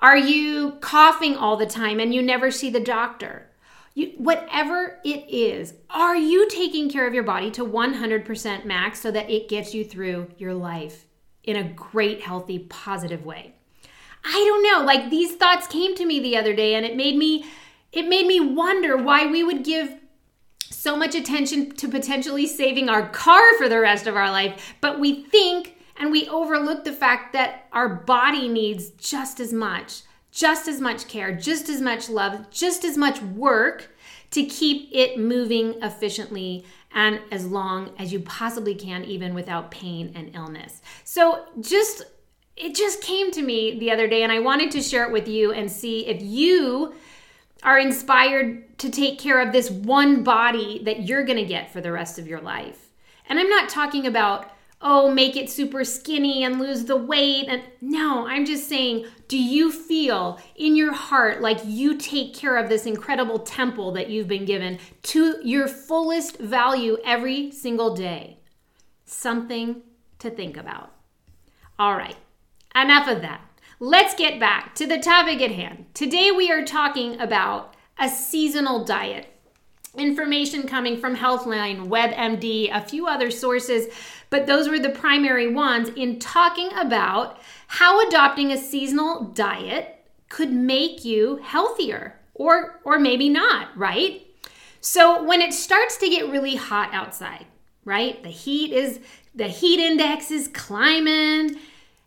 Are 0.00 0.18
you 0.18 0.72
coughing 0.80 1.36
all 1.36 1.56
the 1.56 1.66
time 1.66 2.00
and 2.00 2.14
you 2.14 2.20
never 2.20 2.50
see 2.50 2.70
the 2.70 2.80
doctor? 2.80 3.50
You, 3.94 4.12
whatever 4.18 4.98
it 5.04 5.28
is, 5.28 5.74
are 5.90 6.16
you 6.16 6.48
taking 6.48 6.90
care 6.90 7.06
of 7.06 7.14
your 7.14 7.22
body 7.22 7.50
to 7.52 7.64
100% 7.64 8.64
max 8.64 9.00
so 9.00 9.10
that 9.10 9.30
it 9.30 9.48
gets 9.48 9.74
you 9.74 9.84
through 9.84 10.28
your 10.38 10.54
life? 10.54 11.06
In 11.44 11.56
a 11.56 11.64
great, 11.64 12.22
healthy, 12.22 12.58
positive 12.58 13.24
way. 13.24 13.54
I 14.24 14.44
don't 14.46 14.62
know, 14.62 14.84
like 14.84 15.10
these 15.10 15.36
thoughts 15.36 15.66
came 15.66 15.94
to 15.96 16.04
me 16.04 16.20
the 16.20 16.36
other 16.36 16.54
day 16.54 16.74
and 16.74 16.84
it 16.84 16.96
made 16.96 17.16
me 17.16 17.44
it 17.92 18.06
made 18.06 18.26
me 18.26 18.38
wonder 18.38 18.96
why 18.96 19.26
we 19.26 19.42
would 19.42 19.64
give 19.64 19.94
so 20.70 20.96
much 20.96 21.14
attention 21.14 21.72
to 21.72 21.88
potentially 21.88 22.46
saving 22.46 22.88
our 22.88 23.08
car 23.08 23.42
for 23.58 23.68
the 23.68 23.80
rest 23.80 24.06
of 24.06 24.16
our 24.16 24.30
life, 24.30 24.74
but 24.80 25.00
we 25.00 25.24
think 25.24 25.76
and 25.96 26.10
we 26.10 26.28
overlook 26.28 26.84
the 26.84 26.92
fact 26.92 27.32
that 27.32 27.66
our 27.72 27.88
body 27.88 28.48
needs 28.48 28.90
just 28.90 29.40
as 29.40 29.52
much, 29.52 30.02
just 30.30 30.68
as 30.68 30.80
much 30.80 31.08
care, 31.08 31.34
just 31.34 31.68
as 31.68 31.80
much 31.80 32.08
love, 32.08 32.50
just 32.50 32.84
as 32.84 32.96
much 32.96 33.20
work 33.20 33.90
to 34.30 34.44
keep 34.44 34.88
it 34.92 35.18
moving 35.18 35.74
efficiently 35.82 36.64
and 36.92 37.20
as 37.30 37.46
long 37.46 37.90
as 37.98 38.12
you 38.12 38.20
possibly 38.20 38.74
can, 38.74 39.04
even 39.04 39.34
without 39.34 39.70
pain 39.70 40.12
and 40.14 40.34
illness. 40.34 40.82
So, 41.04 41.44
just 41.60 42.04
it 42.56 42.74
just 42.74 43.00
came 43.02 43.30
to 43.30 43.42
me 43.42 43.78
the 43.78 43.90
other 43.90 44.06
day, 44.06 44.22
and 44.22 44.30
I 44.30 44.38
wanted 44.38 44.70
to 44.72 44.82
share 44.82 45.04
it 45.04 45.12
with 45.12 45.28
you 45.28 45.52
and 45.52 45.70
see 45.70 46.06
if 46.06 46.20
you 46.20 46.94
are 47.62 47.78
inspired 47.78 48.78
to 48.78 48.90
take 48.90 49.18
care 49.18 49.40
of 49.40 49.52
this 49.52 49.70
one 49.70 50.22
body 50.22 50.82
that 50.84 51.02
you're 51.06 51.24
gonna 51.24 51.44
get 51.44 51.72
for 51.72 51.80
the 51.80 51.92
rest 51.92 52.18
of 52.18 52.26
your 52.26 52.40
life. 52.40 52.90
And 53.28 53.38
I'm 53.38 53.48
not 53.48 53.68
talking 53.68 54.06
about 54.06 54.50
oh, 54.82 55.10
make 55.10 55.36
it 55.36 55.50
super 55.50 55.84
skinny 55.84 56.42
and 56.42 56.58
lose 56.58 56.84
the 56.84 56.96
weight. 56.96 57.46
And 57.48 57.62
no, 57.80 58.26
I'm 58.26 58.46
just 58.46 58.68
saying, 58.68 59.06
do 59.28 59.38
you 59.38 59.70
feel 59.70 60.40
in 60.56 60.74
your 60.74 60.92
heart 60.92 61.42
like 61.42 61.60
you 61.64 61.96
take 61.98 62.34
care 62.34 62.56
of 62.56 62.68
this 62.68 62.86
incredible 62.86 63.40
temple 63.40 63.92
that 63.92 64.08
you've 64.08 64.28
been 64.28 64.46
given 64.46 64.78
to 65.02 65.36
your 65.42 65.68
fullest 65.68 66.38
value 66.38 66.96
every 67.04 67.50
single 67.50 67.94
day? 67.94 68.38
Something 69.04 69.82
to 70.18 70.30
think 70.30 70.56
about. 70.56 70.92
All 71.78 71.94
right, 71.94 72.16
enough 72.74 73.08
of 73.08 73.22
that. 73.22 73.40
Let's 73.78 74.14
get 74.14 74.38
back 74.38 74.74
to 74.76 74.86
the 74.86 74.98
topic 74.98 75.40
at 75.40 75.50
hand. 75.50 75.86
Today 75.94 76.30
we 76.30 76.50
are 76.50 76.64
talking 76.64 77.20
about 77.20 77.74
a 77.98 78.08
seasonal 78.08 78.84
diet. 78.84 79.29
Information 79.96 80.68
coming 80.68 80.98
from 80.98 81.16
Healthline, 81.16 81.88
WebMD, 81.88 82.74
a 82.74 82.80
few 82.80 83.06
other 83.06 83.30
sources 83.30 83.88
but 84.30 84.46
those 84.46 84.68
were 84.68 84.78
the 84.78 84.90
primary 84.90 85.48
ones 85.48 85.88
in 85.90 86.20
talking 86.20 86.70
about 86.78 87.40
how 87.66 88.06
adopting 88.06 88.52
a 88.52 88.56
seasonal 88.56 89.24
diet 89.24 90.06
could 90.28 90.52
make 90.52 91.04
you 91.04 91.40
healthier 91.42 92.14
or 92.34 92.80
or 92.84 92.98
maybe 92.98 93.28
not, 93.28 93.76
right? 93.76 94.26
So 94.80 95.22
when 95.24 95.42
it 95.42 95.52
starts 95.52 95.98
to 95.98 96.08
get 96.08 96.30
really 96.30 96.54
hot 96.54 96.94
outside, 96.94 97.44
right? 97.84 98.22
The 98.22 98.30
heat 98.30 98.72
is 98.72 99.00
the 99.34 99.48
heat 99.48 99.80
index 99.80 100.30
is 100.30 100.48
climbing 100.48 101.56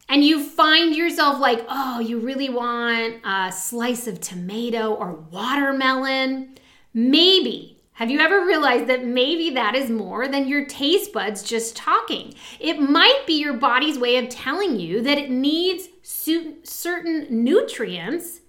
and 0.10 0.24
you 0.24 0.44
find 0.44 0.96
yourself 0.96 1.40
like, 1.40 1.66
"Oh, 1.68 2.00
you 2.00 2.20
really 2.20 2.50
want 2.50 3.16
a 3.26 3.52
slice 3.52 4.08
of 4.08 4.22
tomato 4.22 4.94
or 4.94 5.14
watermelon?" 5.30 6.58
Maybe 6.94 7.73
have 7.94 8.10
you 8.10 8.20
ever 8.20 8.46
realized 8.46 8.88
that 8.88 9.06
maybe 9.06 9.52
that 9.52 9.76
is 9.76 9.90
more 9.90 10.28
than 10.28 10.48
your 10.48 10.66
taste 10.66 11.14
buds 11.14 11.44
just 11.44 11.76
talking? 11.76 12.34
It 12.60 12.80
might 12.80 13.24
be 13.28 13.40
your 13.40 13.54
body's 13.54 14.00
way 14.00 14.18
of 14.18 14.30
telling 14.30 14.80
you 14.80 15.02
that 15.02 15.20
it 15.20 15.30
needs 15.30 15.90
certain 16.02 17.28
nutrients 17.30 18.40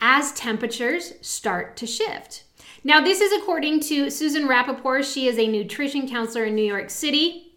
as 0.00 0.32
temperatures 0.32 1.14
start 1.20 1.76
to 1.76 1.86
shift. 1.86 2.44
Now, 2.82 3.02
this 3.02 3.20
is 3.20 3.32
according 3.32 3.80
to 3.80 4.08
Susan 4.08 4.48
Rappaport. 4.48 5.12
She 5.12 5.26
is 5.26 5.38
a 5.38 5.48
nutrition 5.48 6.08
counselor 6.08 6.46
in 6.46 6.54
New 6.54 6.64
York 6.64 6.88
City, 6.88 7.52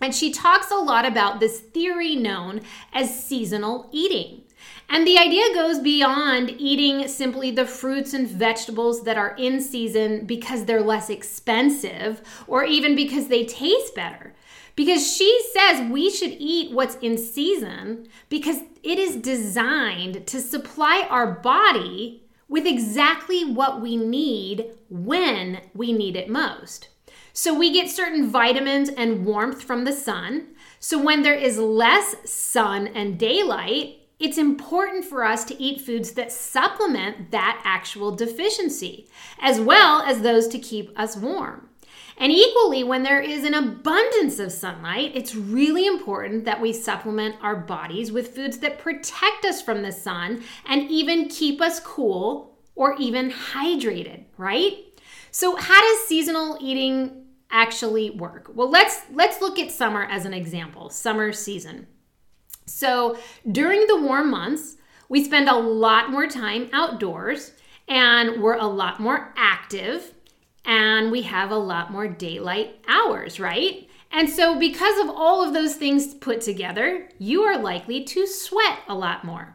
and 0.00 0.14
she 0.14 0.30
talks 0.30 0.70
a 0.70 0.76
lot 0.76 1.04
about 1.04 1.40
this 1.40 1.58
theory 1.58 2.14
known 2.14 2.60
as 2.92 3.24
seasonal 3.24 3.88
eating. 3.90 4.42
And 4.88 5.06
the 5.06 5.18
idea 5.18 5.54
goes 5.54 5.78
beyond 5.78 6.50
eating 6.58 7.08
simply 7.08 7.50
the 7.50 7.66
fruits 7.66 8.14
and 8.14 8.26
vegetables 8.26 9.04
that 9.04 9.18
are 9.18 9.34
in 9.36 9.60
season 9.60 10.24
because 10.24 10.64
they're 10.64 10.80
less 10.80 11.10
expensive 11.10 12.22
or 12.46 12.64
even 12.64 12.96
because 12.96 13.28
they 13.28 13.44
taste 13.44 13.94
better. 13.94 14.34
Because 14.76 15.12
she 15.12 15.40
says 15.52 15.90
we 15.90 16.08
should 16.08 16.36
eat 16.38 16.72
what's 16.72 16.94
in 16.96 17.18
season 17.18 18.06
because 18.28 18.60
it 18.82 18.98
is 18.98 19.16
designed 19.16 20.26
to 20.28 20.40
supply 20.40 21.06
our 21.10 21.32
body 21.32 22.22
with 22.48 22.64
exactly 22.64 23.44
what 23.44 23.80
we 23.80 23.96
need 23.96 24.72
when 24.88 25.60
we 25.74 25.92
need 25.92 26.16
it 26.16 26.28
most. 26.30 26.88
So 27.32 27.56
we 27.56 27.72
get 27.72 27.90
certain 27.90 28.28
vitamins 28.30 28.88
and 28.88 29.24
warmth 29.26 29.62
from 29.62 29.84
the 29.84 29.92
sun. 29.92 30.48
So 30.80 31.00
when 31.00 31.22
there 31.22 31.34
is 31.34 31.58
less 31.58 32.16
sun 32.24 32.86
and 32.88 33.18
daylight, 33.18 33.97
it's 34.18 34.38
important 34.38 35.04
for 35.04 35.24
us 35.24 35.44
to 35.44 35.62
eat 35.62 35.80
foods 35.80 36.12
that 36.12 36.32
supplement 36.32 37.30
that 37.30 37.60
actual 37.64 38.14
deficiency, 38.14 39.08
as 39.40 39.60
well 39.60 40.02
as 40.02 40.20
those 40.20 40.48
to 40.48 40.58
keep 40.58 40.90
us 40.98 41.16
warm. 41.16 41.68
And 42.20 42.32
equally, 42.32 42.82
when 42.82 43.04
there 43.04 43.20
is 43.20 43.44
an 43.44 43.54
abundance 43.54 44.40
of 44.40 44.50
sunlight, 44.50 45.12
it's 45.14 45.36
really 45.36 45.86
important 45.86 46.44
that 46.46 46.60
we 46.60 46.72
supplement 46.72 47.36
our 47.40 47.54
bodies 47.54 48.10
with 48.10 48.34
foods 48.34 48.58
that 48.58 48.80
protect 48.80 49.44
us 49.44 49.62
from 49.62 49.82
the 49.82 49.92
sun 49.92 50.42
and 50.66 50.90
even 50.90 51.28
keep 51.28 51.60
us 51.60 51.78
cool 51.78 52.58
or 52.74 52.96
even 52.96 53.30
hydrated, 53.30 54.24
right? 54.36 54.78
So, 55.30 55.54
how 55.54 55.80
does 55.80 56.08
seasonal 56.08 56.58
eating 56.60 57.24
actually 57.50 58.10
work? 58.10 58.50
Well, 58.52 58.68
let's 58.68 59.00
let's 59.12 59.40
look 59.40 59.60
at 59.60 59.70
summer 59.70 60.02
as 60.02 60.24
an 60.24 60.34
example. 60.34 60.90
Summer 60.90 61.32
season. 61.32 61.86
So 62.68 63.18
during 63.50 63.86
the 63.86 64.00
warm 64.00 64.30
months, 64.30 64.76
we 65.08 65.24
spend 65.24 65.48
a 65.48 65.56
lot 65.56 66.10
more 66.10 66.26
time 66.26 66.68
outdoors 66.72 67.52
and 67.88 68.42
we're 68.42 68.56
a 68.56 68.66
lot 68.66 69.00
more 69.00 69.32
active 69.36 70.12
and 70.64 71.10
we 71.10 71.22
have 71.22 71.50
a 71.50 71.56
lot 71.56 71.90
more 71.90 72.06
daylight 72.06 72.84
hours, 72.86 73.40
right? 73.40 73.88
And 74.10 74.28
so, 74.28 74.58
because 74.58 74.98
of 75.00 75.10
all 75.10 75.46
of 75.46 75.52
those 75.52 75.76
things 75.76 76.14
put 76.14 76.40
together, 76.40 77.08
you 77.18 77.42
are 77.42 77.58
likely 77.58 78.04
to 78.04 78.26
sweat 78.26 78.78
a 78.88 78.94
lot 78.94 79.24
more. 79.24 79.54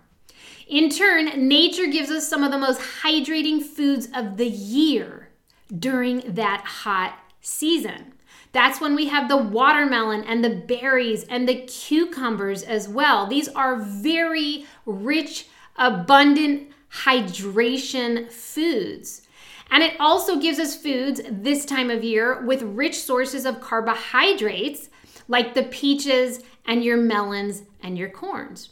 In 0.68 0.90
turn, 0.90 1.48
nature 1.48 1.88
gives 1.88 2.10
us 2.12 2.28
some 2.28 2.44
of 2.44 2.52
the 2.52 2.58
most 2.58 2.80
hydrating 3.02 3.62
foods 3.62 4.08
of 4.14 4.38
the 4.38 4.48
year 4.48 5.30
during 5.78 6.22
that 6.36 6.64
hot 6.66 7.18
season. 7.42 8.13
That's 8.54 8.80
when 8.80 8.96
we 8.96 9.08
have 9.08 9.28
the 9.28 9.38
watermelon 9.38 10.24
and 10.24 10.44
the 10.44 10.56
berries 10.56 11.26
and 11.26 11.50
the 11.50 11.62
cucumbers 11.66 12.64
as 12.64 12.88
well. 12.88 13.28
These 13.28 13.50
are 13.50 13.76
very 13.76 14.66
rich, 14.86 15.48
abundant 15.76 16.72
hydration 17.04 18.32
foods. 18.32 19.24
And 19.72 19.82
it 19.82 20.00
also 20.00 20.40
gives 20.40 20.60
us 20.60 20.76
foods 20.76 21.20
this 21.30 21.66
time 21.66 21.90
of 21.90 22.04
year 22.04 22.42
with 22.44 22.62
rich 22.62 23.02
sources 23.02 23.46
of 23.46 23.60
carbohydrates 23.60 24.90
like 25.28 25.56
the 25.56 25.64
peaches 25.64 26.42
and 26.66 26.84
your 26.84 26.98
melons 26.98 27.64
and 27.82 27.98
your 27.98 28.10
corns. 28.10 28.70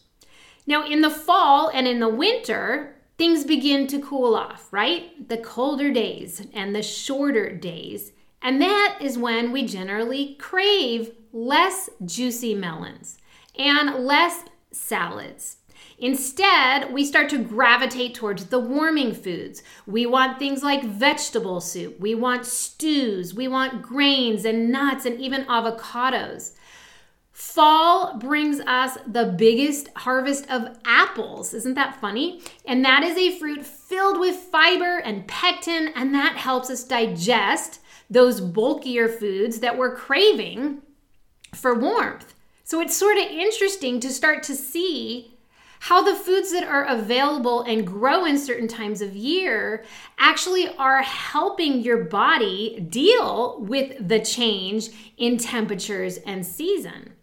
Now, 0.68 0.86
in 0.86 1.02
the 1.02 1.10
fall 1.10 1.72
and 1.74 1.88
in 1.88 2.00
the 2.00 2.08
winter, 2.08 2.98
things 3.18 3.44
begin 3.44 3.88
to 3.88 4.00
cool 4.00 4.36
off, 4.36 4.72
right? 4.72 5.28
The 5.28 5.38
colder 5.38 5.92
days 5.92 6.46
and 6.54 6.76
the 6.76 6.84
shorter 6.84 7.50
days. 7.50 8.12
And 8.42 8.62
that 8.62 8.98
is 9.00 9.18
when 9.18 9.52
we 9.52 9.66
generally 9.66 10.36
crave 10.36 11.12
less 11.32 11.90
juicy 12.04 12.56
melons 12.56 13.18
and 13.58 14.06
less 14.06 14.44
salads. 14.72 15.58
Instead, 15.98 16.92
we 16.92 17.06
start 17.06 17.30
to 17.30 17.38
gravitate 17.38 18.16
towards 18.16 18.46
the 18.46 18.60
warming 18.60 19.14
foods. 19.14 19.62
We 19.86 20.08
want 20.08 20.40
things 20.40 20.64
like 20.64 20.84
vegetable 20.84 21.62
soup, 21.62 22.00
we 22.00 22.16
want 22.16 22.48
stews, 22.48 23.36
we 23.36 23.48
want 23.48 23.84
grains 23.84 24.44
and 24.44 24.72
nuts 24.72 25.06
and 25.06 25.22
even 25.22 25.46
avocados. 25.46 26.54
Fall 27.32 28.18
brings 28.18 28.60
us 28.62 28.98
the 29.06 29.36
biggest 29.38 29.90
harvest 29.96 30.50
of 30.50 30.78
apples. 30.86 31.54
Isn't 31.54 31.76
that 31.76 32.02
funny? 32.02 32.42
And 32.66 32.84
that 32.84 33.04
is 33.04 33.18
a 33.18 33.38
fruit 33.38 33.66
filled 33.66 34.20
with 34.20 34.36
fiber 34.36 34.98
and 34.98 35.28
pectin, 35.28 35.92
and 35.96 36.14
that 36.16 36.36
helps 36.36 36.70
us 36.70 36.84
digest 36.84 37.80
those 38.12 38.42
bulkier 38.42 39.08
foods 39.08 39.62
that 39.62 39.78
we're 39.78 39.96
craving 39.96 40.82
for 41.56 41.74
warmth. 41.74 42.36
So 42.64 42.80
it's 42.80 42.96
sort 42.96 43.18
of 43.18 43.24
interesting 43.24 44.00
to 44.02 44.10
start 44.10 44.44
to 44.44 44.56
see 44.56 45.34
how 45.80 46.04
the 46.04 46.14
foods 46.14 46.52
that 46.52 46.64
are 46.64 46.86
available 46.86 47.64
and 47.64 47.88
grow 47.88 48.26
in 48.26 48.38
certain 48.38 48.68
times 48.68 49.02
of 49.02 49.16
year 49.16 49.84
actually 50.20 50.68
are 50.78 51.02
helping 51.02 51.82
your 51.82 52.04
body 52.04 52.86
deal 52.90 53.60
with 53.62 54.08
the 54.08 54.20
change 54.20 54.90
in 55.18 55.38
temperatures 55.38 56.18
and 56.18 56.46
season. 56.46 57.14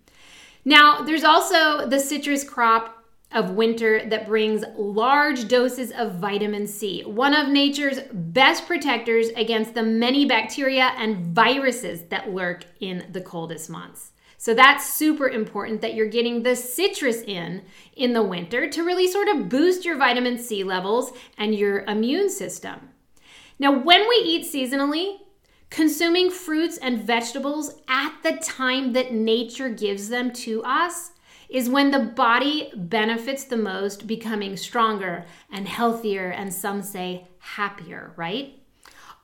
Now, 0.64 1.02
there's 1.02 1.22
also 1.22 1.86
the 1.86 2.00
citrus 2.00 2.42
crop 2.42 2.97
of 3.32 3.50
winter 3.50 4.08
that 4.08 4.26
brings 4.26 4.64
large 4.76 5.48
doses 5.48 5.92
of 5.92 6.14
vitamin 6.14 6.66
C, 6.66 7.02
one 7.02 7.34
of 7.34 7.48
nature's 7.48 8.00
best 8.12 8.66
protectors 8.66 9.28
against 9.36 9.74
the 9.74 9.82
many 9.82 10.24
bacteria 10.24 10.92
and 10.96 11.34
viruses 11.34 12.02
that 12.04 12.30
lurk 12.30 12.64
in 12.80 13.06
the 13.12 13.20
coldest 13.20 13.68
months. 13.68 14.12
So 14.38 14.54
that's 14.54 14.94
super 14.94 15.28
important 15.28 15.80
that 15.80 15.94
you're 15.94 16.06
getting 16.06 16.42
the 16.42 16.54
citrus 16.56 17.22
in 17.22 17.64
in 17.96 18.12
the 18.12 18.22
winter 18.22 18.70
to 18.70 18.84
really 18.84 19.08
sort 19.08 19.28
of 19.28 19.48
boost 19.48 19.84
your 19.84 19.98
vitamin 19.98 20.38
C 20.38 20.62
levels 20.62 21.12
and 21.36 21.54
your 21.54 21.80
immune 21.84 22.30
system. 22.30 22.90
Now, 23.58 23.72
when 23.72 24.08
we 24.08 24.22
eat 24.24 24.46
seasonally, 24.46 25.18
consuming 25.70 26.30
fruits 26.30 26.78
and 26.78 27.02
vegetables 27.02 27.74
at 27.88 28.14
the 28.22 28.36
time 28.36 28.92
that 28.92 29.12
nature 29.12 29.68
gives 29.68 30.08
them 30.08 30.32
to 30.32 30.62
us 30.62 31.10
is 31.48 31.68
when 31.68 31.90
the 31.90 31.98
body 31.98 32.70
benefits 32.74 33.44
the 33.44 33.56
most, 33.56 34.06
becoming 34.06 34.56
stronger 34.56 35.24
and 35.50 35.66
healthier, 35.66 36.28
and 36.28 36.52
some 36.52 36.82
say 36.82 37.26
happier, 37.38 38.12
right? 38.16 38.60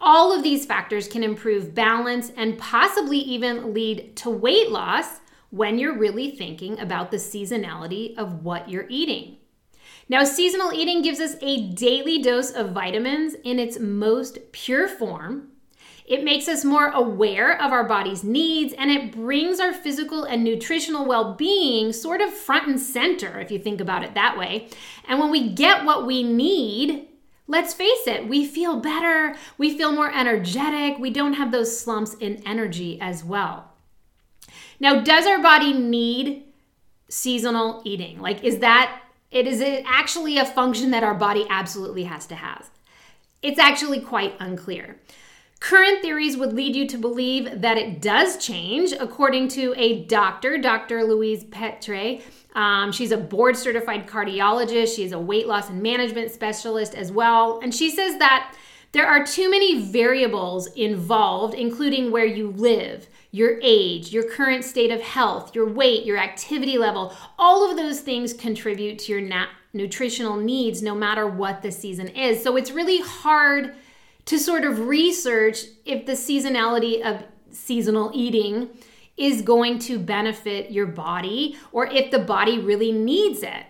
All 0.00 0.32
of 0.32 0.42
these 0.42 0.66
factors 0.66 1.08
can 1.08 1.22
improve 1.22 1.74
balance 1.74 2.32
and 2.36 2.58
possibly 2.58 3.18
even 3.18 3.72
lead 3.72 4.16
to 4.16 4.30
weight 4.30 4.70
loss 4.70 5.20
when 5.50 5.78
you're 5.78 5.96
really 5.96 6.30
thinking 6.30 6.78
about 6.80 7.10
the 7.10 7.16
seasonality 7.16 8.16
of 8.18 8.44
what 8.44 8.68
you're 8.68 8.86
eating. 8.88 9.36
Now, 10.08 10.24
seasonal 10.24 10.72
eating 10.72 11.00
gives 11.00 11.20
us 11.20 11.36
a 11.40 11.70
daily 11.70 12.20
dose 12.20 12.50
of 12.50 12.72
vitamins 12.72 13.34
in 13.44 13.58
its 13.58 13.78
most 13.78 14.38
pure 14.52 14.88
form 14.88 15.50
it 16.04 16.22
makes 16.22 16.48
us 16.48 16.64
more 16.64 16.88
aware 16.88 17.60
of 17.60 17.72
our 17.72 17.84
body's 17.84 18.22
needs 18.22 18.74
and 18.74 18.90
it 18.90 19.10
brings 19.10 19.58
our 19.58 19.72
physical 19.72 20.24
and 20.24 20.44
nutritional 20.44 21.06
well 21.06 21.34
being 21.34 21.92
sort 21.92 22.20
of 22.20 22.32
front 22.32 22.66
and 22.68 22.78
center, 22.78 23.40
if 23.40 23.50
you 23.50 23.58
think 23.58 23.80
about 23.80 24.04
it 24.04 24.14
that 24.14 24.36
way. 24.36 24.68
And 25.08 25.18
when 25.18 25.30
we 25.30 25.48
get 25.48 25.84
what 25.84 26.06
we 26.06 26.22
need, 26.22 27.08
let's 27.46 27.72
face 27.72 28.06
it, 28.06 28.28
we 28.28 28.44
feel 28.46 28.80
better, 28.80 29.34
we 29.56 29.76
feel 29.76 29.92
more 29.92 30.12
energetic, 30.12 30.98
we 30.98 31.10
don't 31.10 31.34
have 31.34 31.50
those 31.50 31.78
slumps 31.78 32.14
in 32.14 32.42
energy 32.44 33.00
as 33.00 33.24
well. 33.24 33.72
Now, 34.78 35.00
does 35.00 35.26
our 35.26 35.40
body 35.40 35.72
need 35.72 36.44
seasonal 37.08 37.80
eating? 37.84 38.20
Like, 38.20 38.44
is 38.44 38.58
that 38.58 39.00
it 39.30 39.46
is 39.46 39.60
it 39.60 39.84
actually 39.86 40.36
a 40.36 40.44
function 40.44 40.90
that 40.90 41.02
our 41.02 41.14
body 41.14 41.46
absolutely 41.48 42.04
has 42.04 42.26
to 42.26 42.34
have? 42.34 42.68
It's 43.42 43.58
actually 43.58 44.00
quite 44.00 44.34
unclear. 44.38 44.96
Current 45.64 46.02
theories 46.02 46.36
would 46.36 46.52
lead 46.52 46.76
you 46.76 46.86
to 46.88 46.98
believe 46.98 47.62
that 47.62 47.78
it 47.78 48.02
does 48.02 48.36
change, 48.36 48.92
according 48.92 49.48
to 49.48 49.72
a 49.78 50.04
doctor, 50.04 50.58
Dr. 50.58 51.04
Louise 51.04 51.44
Petre. 51.44 52.20
Um, 52.54 52.92
she's 52.92 53.12
a 53.12 53.16
board 53.16 53.56
certified 53.56 54.06
cardiologist. 54.06 54.94
She's 54.94 55.12
a 55.12 55.18
weight 55.18 55.46
loss 55.48 55.70
and 55.70 55.82
management 55.82 56.32
specialist 56.32 56.94
as 56.94 57.10
well. 57.10 57.60
And 57.62 57.74
she 57.74 57.88
says 57.88 58.18
that 58.18 58.54
there 58.92 59.06
are 59.06 59.24
too 59.24 59.50
many 59.50 59.90
variables 59.90 60.66
involved, 60.74 61.54
including 61.54 62.10
where 62.10 62.26
you 62.26 62.50
live, 62.50 63.08
your 63.30 63.58
age, 63.62 64.12
your 64.12 64.30
current 64.30 64.66
state 64.66 64.90
of 64.90 65.00
health, 65.00 65.54
your 65.54 65.66
weight, 65.66 66.04
your 66.04 66.18
activity 66.18 66.76
level, 66.76 67.16
all 67.38 67.70
of 67.70 67.78
those 67.78 68.00
things 68.00 68.34
contribute 68.34 68.98
to 68.98 69.12
your 69.12 69.22
nat- 69.22 69.48
nutritional 69.72 70.36
needs 70.36 70.82
no 70.82 70.94
matter 70.94 71.26
what 71.26 71.62
the 71.62 71.72
season 71.72 72.08
is. 72.08 72.42
So 72.42 72.54
it's 72.58 72.70
really 72.70 73.00
hard 73.00 73.74
to 74.26 74.38
sort 74.38 74.64
of 74.64 74.86
research 74.86 75.64
if 75.84 76.06
the 76.06 76.12
seasonality 76.12 77.02
of 77.02 77.24
seasonal 77.50 78.10
eating 78.14 78.68
is 79.16 79.42
going 79.42 79.78
to 79.78 79.98
benefit 79.98 80.70
your 80.70 80.86
body 80.86 81.56
or 81.72 81.86
if 81.86 82.10
the 82.10 82.18
body 82.18 82.58
really 82.58 82.92
needs 82.92 83.42
it. 83.42 83.64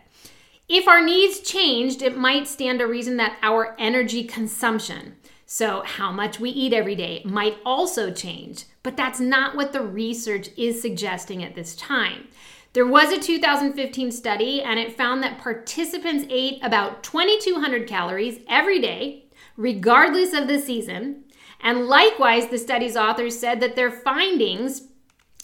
If 0.69 0.89
our 0.89 1.03
needs 1.03 1.41
changed, 1.41 2.01
it 2.01 2.17
might 2.17 2.49
stand 2.49 2.79
to 2.79 2.87
reason 2.87 3.19
that 3.19 3.37
our 3.43 3.77
energy 3.79 4.25
consumption, 4.25 5.17
so 5.45 5.83
how 5.83 6.11
much 6.11 6.41
we 6.41 6.49
eat 6.49 6.73
every 6.73 6.95
day, 6.95 7.21
might 7.27 7.59
also 7.67 8.11
change. 8.11 8.65
But 8.83 8.97
that's 8.97 9.21
not 9.21 9.57
what 9.57 9.73
the 9.73 9.83
research 9.83 10.49
is 10.57 10.81
suggesting 10.81 11.45
at 11.45 11.55
this 11.55 11.77
time. 11.77 12.29
There 12.73 12.87
was 12.87 13.13
a 13.13 13.21
2015 13.21 14.11
study, 14.11 14.63
and 14.63 14.81
it 14.81 14.97
found 14.97 15.23
that 15.23 15.39
participants 15.39 16.27
ate 16.31 16.59
about 16.65 17.05
2,200 17.05 17.87
calories 17.87 18.41
every 18.49 18.81
day, 18.81 19.24
regardless 19.57 20.33
of 20.33 20.49
the 20.49 20.59
season. 20.59 21.25
And 21.61 21.87
likewise, 21.87 22.49
the 22.49 22.59
study's 22.59 22.97
authors 22.97 23.39
said 23.39 23.61
that 23.61 23.77
their 23.77 23.91
findings 23.91 24.89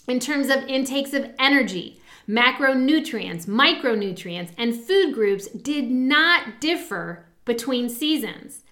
in 0.07 0.19
terms 0.19 0.49
of 0.49 0.63
intakes 0.67 1.13
of 1.13 1.31
energy, 1.39 2.01
macronutrients, 2.27 3.45
micronutrients, 3.45 4.51
and 4.57 4.75
food 4.75 5.13
groups 5.13 5.47
did 5.47 5.89
not 5.89 6.59
differ 6.59 7.25
between 7.45 7.89
seasons. 7.89 8.63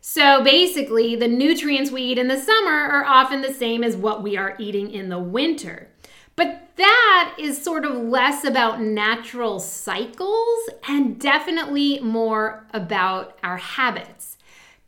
So 0.00 0.42
basically, 0.42 1.16
the 1.16 1.28
nutrients 1.28 1.90
we 1.90 2.02
eat 2.02 2.18
in 2.18 2.28
the 2.28 2.38
summer 2.38 2.70
are 2.70 3.04
often 3.04 3.42
the 3.42 3.52
same 3.52 3.84
as 3.84 3.96
what 3.96 4.22
we 4.22 4.36
are 4.36 4.56
eating 4.58 4.90
in 4.90 5.08
the 5.08 5.18
winter. 5.18 5.88
But 6.36 6.68
that 6.76 7.34
is 7.38 7.62
sort 7.62 7.84
of 7.84 7.96
less 7.96 8.44
about 8.44 8.80
natural 8.80 9.58
cycles 9.58 10.70
and 10.88 11.20
definitely 11.20 11.98
more 11.98 12.66
about 12.72 13.38
our 13.42 13.56
habits. 13.56 14.37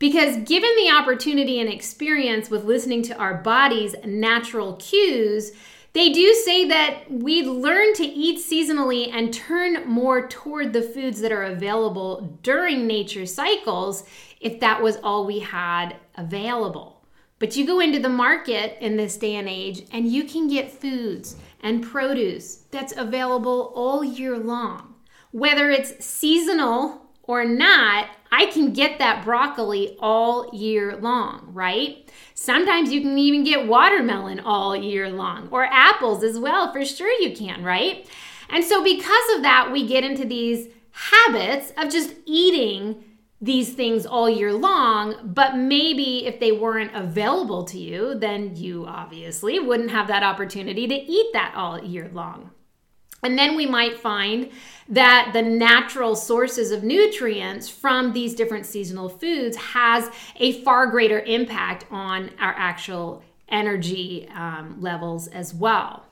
Because 0.01 0.35
given 0.37 0.75
the 0.77 0.89
opportunity 0.89 1.59
and 1.59 1.69
experience 1.69 2.49
with 2.49 2.63
listening 2.63 3.03
to 3.03 3.17
our 3.17 3.35
body's 3.35 3.93
natural 4.03 4.73
cues, 4.77 5.51
they 5.93 6.11
do 6.11 6.33
say 6.43 6.67
that 6.69 7.03
we 7.11 7.43
learn 7.43 7.93
to 7.93 8.03
eat 8.03 8.39
seasonally 8.39 9.13
and 9.13 9.31
turn 9.31 9.87
more 9.87 10.27
toward 10.27 10.73
the 10.73 10.81
foods 10.81 11.21
that 11.21 11.31
are 11.31 11.43
available 11.43 12.39
during 12.41 12.87
nature 12.87 13.27
cycles 13.27 14.03
if 14.39 14.59
that 14.59 14.81
was 14.81 14.97
all 15.03 15.27
we 15.27 15.37
had 15.37 15.95
available. 16.15 17.05
But 17.37 17.55
you 17.55 17.67
go 17.67 17.79
into 17.79 17.99
the 17.99 18.09
market 18.09 18.83
in 18.83 18.97
this 18.97 19.17
day 19.17 19.35
and 19.35 19.47
age 19.47 19.83
and 19.91 20.11
you 20.11 20.23
can 20.23 20.47
get 20.47 20.71
foods 20.71 21.35
and 21.61 21.83
produce 21.83 22.63
that's 22.71 22.97
available 22.97 23.71
all 23.75 24.03
year 24.03 24.35
long. 24.35 24.95
Whether 25.29 25.69
it's 25.69 26.03
seasonal 26.03 27.10
or 27.31 27.45
not, 27.45 28.09
I 28.29 28.47
can 28.47 28.73
get 28.73 28.99
that 28.99 29.23
broccoli 29.23 29.95
all 29.99 30.49
year 30.53 30.97
long, 30.97 31.49
right? 31.53 32.09
Sometimes 32.33 32.91
you 32.91 32.99
can 32.99 33.17
even 33.17 33.45
get 33.45 33.67
watermelon 33.67 34.41
all 34.41 34.75
year 34.75 35.09
long 35.09 35.47
or 35.49 35.63
apples 35.63 36.23
as 36.23 36.37
well. 36.37 36.73
For 36.73 36.83
sure, 36.83 37.11
you 37.21 37.33
can, 37.33 37.63
right? 37.63 38.05
And 38.49 38.65
so, 38.65 38.83
because 38.83 39.35
of 39.35 39.43
that, 39.43 39.71
we 39.71 39.87
get 39.87 40.03
into 40.03 40.25
these 40.25 40.67
habits 40.91 41.71
of 41.77 41.89
just 41.89 42.15
eating 42.25 43.01
these 43.39 43.73
things 43.73 44.05
all 44.05 44.29
year 44.29 44.51
long, 44.51 45.15
but 45.23 45.55
maybe 45.55 46.25
if 46.25 46.39
they 46.41 46.51
weren't 46.51 46.93
available 46.93 47.63
to 47.63 47.79
you, 47.79 48.13
then 48.13 48.55
you 48.57 48.85
obviously 48.85 49.57
wouldn't 49.57 49.89
have 49.89 50.07
that 50.09 50.21
opportunity 50.21 50.85
to 50.85 50.95
eat 50.95 51.27
that 51.33 51.53
all 51.55 51.81
year 51.81 52.09
long. 52.13 52.51
And 53.23 53.37
then 53.37 53.55
we 53.55 53.65
might 53.65 53.99
find 53.99 54.49
that 54.89 55.31
the 55.33 55.41
natural 55.41 56.15
sources 56.15 56.71
of 56.71 56.83
nutrients 56.83 57.69
from 57.69 58.13
these 58.13 58.33
different 58.33 58.65
seasonal 58.65 59.09
foods 59.09 59.55
has 59.57 60.09
a 60.37 60.61
far 60.63 60.87
greater 60.87 61.19
impact 61.19 61.85
on 61.91 62.31
our 62.39 62.53
actual 62.57 63.23
energy 63.49 64.27
um, 64.33 64.77
levels 64.79 65.27
as 65.27 65.53
well. 65.53 66.05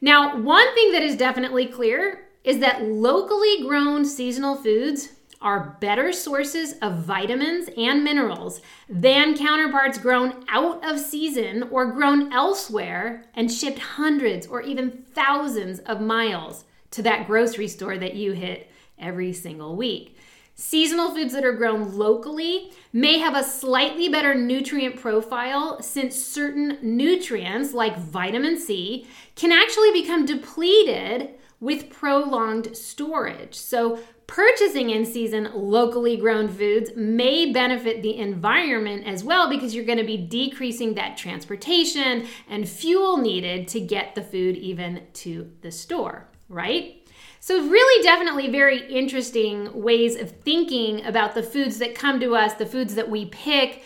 Now, 0.00 0.36
one 0.36 0.74
thing 0.74 0.92
that 0.92 1.02
is 1.02 1.16
definitely 1.16 1.66
clear 1.66 2.26
is 2.44 2.58
that 2.60 2.82
locally 2.82 3.62
grown 3.62 4.04
seasonal 4.04 4.56
foods 4.56 5.10
are 5.40 5.76
better 5.80 6.12
sources 6.12 6.74
of 6.82 6.98
vitamins 6.98 7.68
and 7.76 8.02
minerals 8.02 8.60
than 8.88 9.36
counterparts 9.36 9.98
grown 9.98 10.44
out 10.48 10.84
of 10.84 10.98
season 10.98 11.64
or 11.70 11.92
grown 11.92 12.32
elsewhere 12.32 13.24
and 13.34 13.50
shipped 13.50 13.78
hundreds 13.78 14.46
or 14.46 14.62
even 14.62 14.90
thousands 15.14 15.78
of 15.80 16.00
miles 16.00 16.64
to 16.90 17.02
that 17.02 17.26
grocery 17.26 17.68
store 17.68 17.98
that 17.98 18.14
you 18.14 18.32
hit 18.32 18.70
every 18.98 19.32
single 19.32 19.76
week. 19.76 20.16
Seasonal 20.60 21.14
foods 21.14 21.34
that 21.34 21.44
are 21.44 21.52
grown 21.52 21.96
locally 21.96 22.72
may 22.92 23.18
have 23.18 23.36
a 23.36 23.44
slightly 23.44 24.08
better 24.08 24.34
nutrient 24.34 24.96
profile 24.96 25.80
since 25.80 26.16
certain 26.16 26.78
nutrients, 26.82 27.72
like 27.72 27.96
vitamin 27.96 28.58
C, 28.58 29.06
can 29.36 29.52
actually 29.52 29.92
become 29.92 30.26
depleted 30.26 31.30
with 31.60 31.90
prolonged 31.90 32.76
storage. 32.76 33.54
So, 33.54 34.00
Purchasing 34.28 34.90
in 34.90 35.06
season 35.06 35.48
locally 35.54 36.18
grown 36.18 36.48
foods 36.48 36.90
may 36.94 37.50
benefit 37.50 38.02
the 38.02 38.18
environment 38.18 39.06
as 39.06 39.24
well 39.24 39.48
because 39.48 39.74
you're 39.74 39.86
going 39.86 39.96
to 39.98 40.04
be 40.04 40.18
decreasing 40.18 40.94
that 40.94 41.16
transportation 41.16 42.26
and 42.46 42.68
fuel 42.68 43.16
needed 43.16 43.66
to 43.68 43.80
get 43.80 44.14
the 44.14 44.22
food 44.22 44.54
even 44.56 45.02
to 45.14 45.50
the 45.62 45.70
store, 45.70 46.28
right? 46.50 47.08
So, 47.40 47.68
really, 47.68 48.02
definitely 48.02 48.50
very 48.50 48.86
interesting 48.92 49.82
ways 49.82 50.14
of 50.14 50.30
thinking 50.30 51.06
about 51.06 51.34
the 51.34 51.42
foods 51.42 51.78
that 51.78 51.94
come 51.94 52.20
to 52.20 52.36
us, 52.36 52.52
the 52.52 52.66
foods 52.66 52.96
that 52.96 53.08
we 53.08 53.24
pick. 53.26 53.82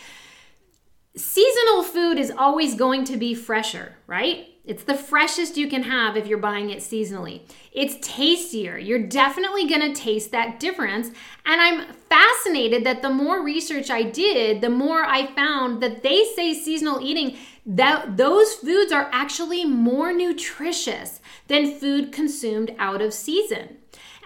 Seasonal 1.14 1.82
food 1.82 2.18
is 2.18 2.30
always 2.30 2.74
going 2.74 3.04
to 3.04 3.18
be 3.18 3.34
fresher, 3.34 3.96
right? 4.06 4.48
It's 4.64 4.84
the 4.84 4.94
freshest 4.94 5.56
you 5.56 5.68
can 5.68 5.82
have 5.82 6.16
if 6.16 6.26
you're 6.26 6.38
buying 6.38 6.70
it 6.70 6.78
seasonally. 6.78 7.42
It's 7.72 7.96
tastier. 8.00 8.78
You're 8.78 9.06
definitely 9.06 9.68
going 9.68 9.80
to 9.80 10.00
taste 10.00 10.30
that 10.30 10.58
difference. 10.58 11.08
And 11.44 11.60
I'm 11.60 11.92
fascinated 12.08 12.84
that 12.84 13.02
the 13.02 13.10
more 13.10 13.42
research 13.42 13.90
I 13.90 14.04
did, 14.04 14.60
the 14.60 14.70
more 14.70 15.04
I 15.04 15.26
found 15.34 15.82
that 15.82 16.02
they 16.02 16.24
say 16.36 16.54
seasonal 16.54 17.00
eating 17.02 17.36
that 17.66 18.16
those 18.16 18.54
foods 18.54 18.92
are 18.92 19.10
actually 19.12 19.64
more 19.64 20.12
nutritious 20.12 21.20
than 21.48 21.78
food 21.78 22.12
consumed 22.12 22.74
out 22.78 23.02
of 23.02 23.12
season. 23.12 23.76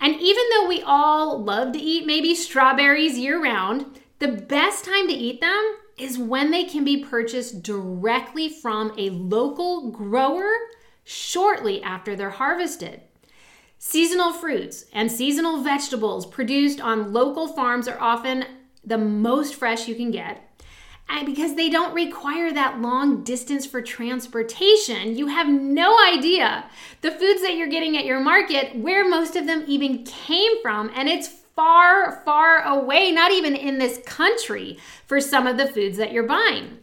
And 0.00 0.14
even 0.20 0.44
though 0.52 0.68
we 0.68 0.82
all 0.82 1.42
love 1.42 1.72
to 1.72 1.78
eat 1.78 2.06
maybe 2.06 2.34
strawberries 2.34 3.18
year 3.18 3.42
round, 3.42 3.98
the 4.18 4.28
best 4.28 4.84
time 4.84 5.08
to 5.08 5.14
eat 5.14 5.40
them 5.40 5.76
is 5.96 6.18
when 6.18 6.50
they 6.50 6.64
can 6.64 6.84
be 6.84 7.04
purchased 7.04 7.62
directly 7.62 8.48
from 8.48 8.92
a 8.98 9.10
local 9.10 9.90
grower 9.90 10.50
shortly 11.04 11.82
after 11.82 12.14
they're 12.14 12.30
harvested. 12.30 13.00
Seasonal 13.78 14.32
fruits 14.32 14.86
and 14.92 15.10
seasonal 15.10 15.62
vegetables 15.62 16.26
produced 16.26 16.80
on 16.80 17.12
local 17.12 17.48
farms 17.48 17.88
are 17.88 18.00
often 18.00 18.44
the 18.84 18.98
most 18.98 19.54
fresh 19.54 19.86
you 19.86 19.94
can 19.94 20.10
get. 20.10 20.42
And 21.08 21.24
because 21.24 21.54
they 21.54 21.70
don't 21.70 21.94
require 21.94 22.52
that 22.52 22.80
long 22.80 23.22
distance 23.22 23.64
for 23.64 23.80
transportation, 23.80 25.16
you 25.16 25.28
have 25.28 25.48
no 25.48 25.96
idea 26.04 26.64
the 27.00 27.12
foods 27.12 27.42
that 27.42 27.54
you're 27.54 27.68
getting 27.68 27.96
at 27.96 28.04
your 28.04 28.18
market, 28.18 28.74
where 28.74 29.08
most 29.08 29.36
of 29.36 29.46
them 29.46 29.62
even 29.68 30.04
came 30.04 30.60
from. 30.62 30.90
And 30.96 31.08
it's 31.08 31.28
far, 31.56 32.22
far 32.24 32.62
away, 32.62 33.10
not 33.10 33.32
even 33.32 33.56
in 33.56 33.78
this 33.78 33.98
country, 34.06 34.78
for 35.06 35.20
some 35.20 35.46
of 35.46 35.56
the 35.56 35.66
foods 35.66 35.96
that 35.96 36.12
you're 36.12 36.22
buying. 36.28 36.78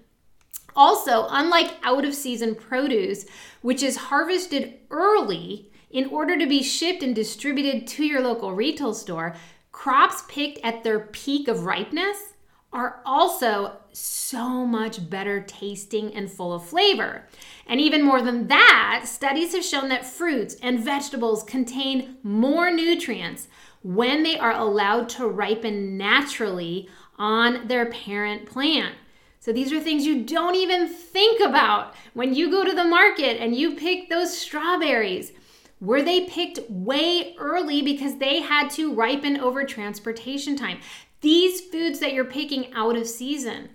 Also, 0.76 1.28
unlike 1.30 1.76
out 1.84 2.04
of 2.04 2.16
season 2.16 2.56
produce, 2.56 3.26
which 3.62 3.84
is 3.84 3.96
harvested 3.96 4.74
early 4.90 5.72
in 5.92 6.08
order 6.08 6.38
to 6.38 6.48
be 6.48 6.64
shipped 6.64 7.04
and 7.04 7.16
distributed 7.16 7.86
to 7.88 8.04
your 8.04 8.22
local 8.22 8.54
retail 8.54 8.94
store, 8.94 9.36
crops 9.72 10.24
picked 10.28 10.60
at 10.66 10.84
their 10.84 11.00
peak 11.00 11.48
of 11.48 11.66
ripeness 11.66 12.34
are 12.74 13.02
also 13.06 13.78
so 13.92 14.66
much 14.66 15.08
better 15.08 15.42
tasting 15.42 16.12
and 16.16 16.32
full 16.32 16.52
of 16.52 16.66
flavor. 16.66 17.28
And 17.68 17.80
even 17.80 18.02
more 18.02 18.24
than 18.24 18.48
that, 18.48 19.04
studies 19.06 19.54
have 19.54 19.64
shown 19.64 19.90
that 19.90 20.08
fruits 20.08 20.56
and 20.56 20.80
vegetables 20.80 21.44
contain 21.44 22.18
more 22.24 22.72
nutrients 22.72 23.48
when 23.84 24.24
they 24.24 24.38
are 24.40 24.54
allowed 24.54 25.10
to 25.10 25.28
ripen 25.28 25.98
naturally 25.98 26.90
on 27.18 27.68
their 27.68 27.86
parent 27.88 28.46
plant. 28.46 28.96
So 29.40 29.52
these 29.52 29.74
are 29.74 29.80
things 29.80 30.06
you 30.06 30.24
don't 30.24 30.56
even 30.56 30.88
think 30.88 31.42
about 31.42 31.96
when 32.14 32.34
you 32.34 32.50
go 32.50 32.64
to 32.64 32.74
the 32.74 32.86
market 32.86 33.42
and 33.42 33.56
you 33.56 33.76
pick 33.76 34.10
those 34.10 34.36
strawberries. 34.36 35.34
Were 35.82 36.02
they 36.02 36.22
picked 36.22 36.60
way 36.70 37.36
early 37.38 37.82
because 37.82 38.18
they 38.18 38.40
had 38.40 38.70
to 38.72 38.94
ripen 38.94 39.38
over 39.42 39.66
transportation 39.66 40.56
time? 40.56 40.80
These 41.20 41.60
foods 41.60 42.00
that 42.00 42.14
you're 42.14 42.24
picking 42.24 42.74
out 42.74 42.96
of 42.96 43.06
season, 43.06 43.70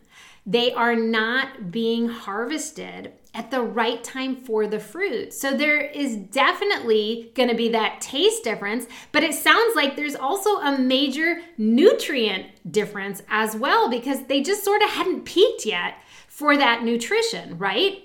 they 0.46 0.72
are 0.72 0.96
not 0.96 1.70
being 1.70 2.08
harvested 2.08 3.12
at 3.34 3.50
the 3.50 3.60
right 3.60 4.02
time 4.02 4.34
for 4.34 4.66
the 4.66 4.80
fruit. 4.80 5.32
So 5.32 5.56
there 5.56 5.80
is 5.80 6.16
definitely 6.16 7.30
going 7.34 7.48
to 7.48 7.54
be 7.54 7.68
that 7.70 8.00
taste 8.00 8.42
difference, 8.42 8.86
but 9.12 9.22
it 9.22 9.34
sounds 9.34 9.76
like 9.76 9.94
there's 9.94 10.16
also 10.16 10.58
a 10.58 10.76
major 10.76 11.40
nutrient 11.56 12.46
difference 12.72 13.22
as 13.28 13.54
well 13.54 13.90
because 13.90 14.24
they 14.24 14.42
just 14.42 14.64
sort 14.64 14.82
of 14.82 14.90
hadn't 14.90 15.24
peaked 15.24 15.66
yet 15.66 15.94
for 16.26 16.56
that 16.56 16.82
nutrition, 16.82 17.58
right? 17.58 18.02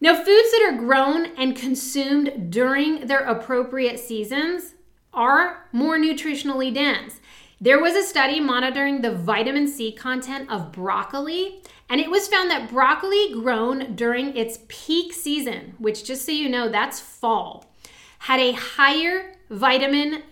Now, 0.00 0.16
foods 0.16 0.50
that 0.50 0.68
are 0.68 0.78
grown 0.78 1.26
and 1.36 1.56
consumed 1.56 2.50
during 2.50 3.06
their 3.06 3.20
appropriate 3.20 4.00
seasons 4.00 4.74
are 5.14 5.68
more 5.70 5.96
nutritionally 5.96 6.74
dense. 6.74 7.20
There 7.62 7.80
was 7.80 7.94
a 7.94 8.02
study 8.02 8.40
monitoring 8.40 9.02
the 9.02 9.12
vitamin 9.12 9.68
C 9.68 9.92
content 9.92 10.50
of 10.50 10.72
broccoli, 10.72 11.62
and 11.88 12.00
it 12.00 12.10
was 12.10 12.26
found 12.26 12.50
that 12.50 12.68
broccoli 12.68 13.34
grown 13.34 13.94
during 13.94 14.36
its 14.36 14.58
peak 14.66 15.12
season, 15.12 15.74
which 15.78 16.02
just 16.02 16.26
so 16.26 16.32
you 16.32 16.48
know, 16.48 16.68
that's 16.68 16.98
fall, 16.98 17.72
had 18.18 18.40
a 18.40 18.50
higher 18.50 19.36
vitamin 19.48 20.24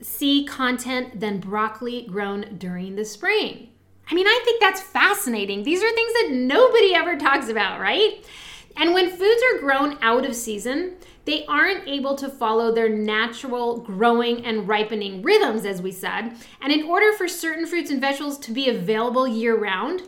C 0.00 0.44
content 0.44 1.18
than 1.18 1.40
broccoli 1.40 2.06
grown 2.08 2.54
during 2.56 2.94
the 2.94 3.04
spring. 3.04 3.70
I 4.08 4.14
mean, 4.14 4.28
I 4.28 4.40
think 4.44 4.60
that's 4.60 4.80
fascinating. 4.80 5.64
These 5.64 5.82
are 5.82 5.90
things 5.90 6.12
that 6.12 6.28
nobody 6.30 6.94
ever 6.94 7.16
talks 7.16 7.48
about, 7.48 7.80
right? 7.80 8.24
And 8.76 8.94
when 8.94 9.10
foods 9.10 9.42
are 9.52 9.58
grown 9.58 9.98
out 10.02 10.24
of 10.24 10.36
season, 10.36 10.94
they 11.24 11.44
aren't 11.46 11.86
able 11.86 12.16
to 12.16 12.28
follow 12.28 12.72
their 12.72 12.88
natural 12.88 13.78
growing 13.78 14.44
and 14.44 14.66
ripening 14.66 15.22
rhythms, 15.22 15.64
as 15.64 15.82
we 15.82 15.92
said. 15.92 16.34
And 16.60 16.72
in 16.72 16.84
order 16.84 17.12
for 17.12 17.28
certain 17.28 17.66
fruits 17.66 17.90
and 17.90 18.00
vegetables 18.00 18.38
to 18.38 18.52
be 18.52 18.68
available 18.68 19.26
year 19.26 19.58
round, 19.58 20.02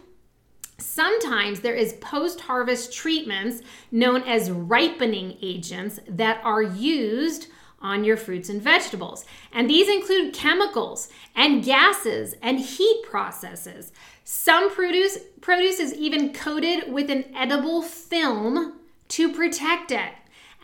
Sometimes 0.79 1.61
there 1.61 1.77
is 1.77 1.93
post 1.95 2.41
harvest 2.41 2.93
treatments 2.93 3.63
known 3.93 4.23
as 4.25 4.51
ripening 4.51 5.39
agents 5.41 6.01
that 6.09 6.41
are 6.43 6.63
used 6.63 7.47
on 7.81 8.05
your 8.05 8.17
fruits 8.17 8.49
and 8.49 8.61
vegetables. 8.61 9.25
And 9.53 9.71
these 9.71 9.89
include 9.89 10.35
chemicals 10.35 11.09
and 11.35 11.65
gases 11.65 12.35
and 12.43 12.59
heat 12.59 13.05
processes. 13.05 13.93
Some 14.25 14.71
produce, 14.71 15.19
produce 15.41 15.79
is 15.79 15.95
even 15.95 16.33
coated 16.33 16.93
with 16.93 17.11
an 17.11 17.25
edible 17.35 17.83
film 17.83 18.75
to 19.09 19.33
protect 19.33 19.93
it. 19.93 20.13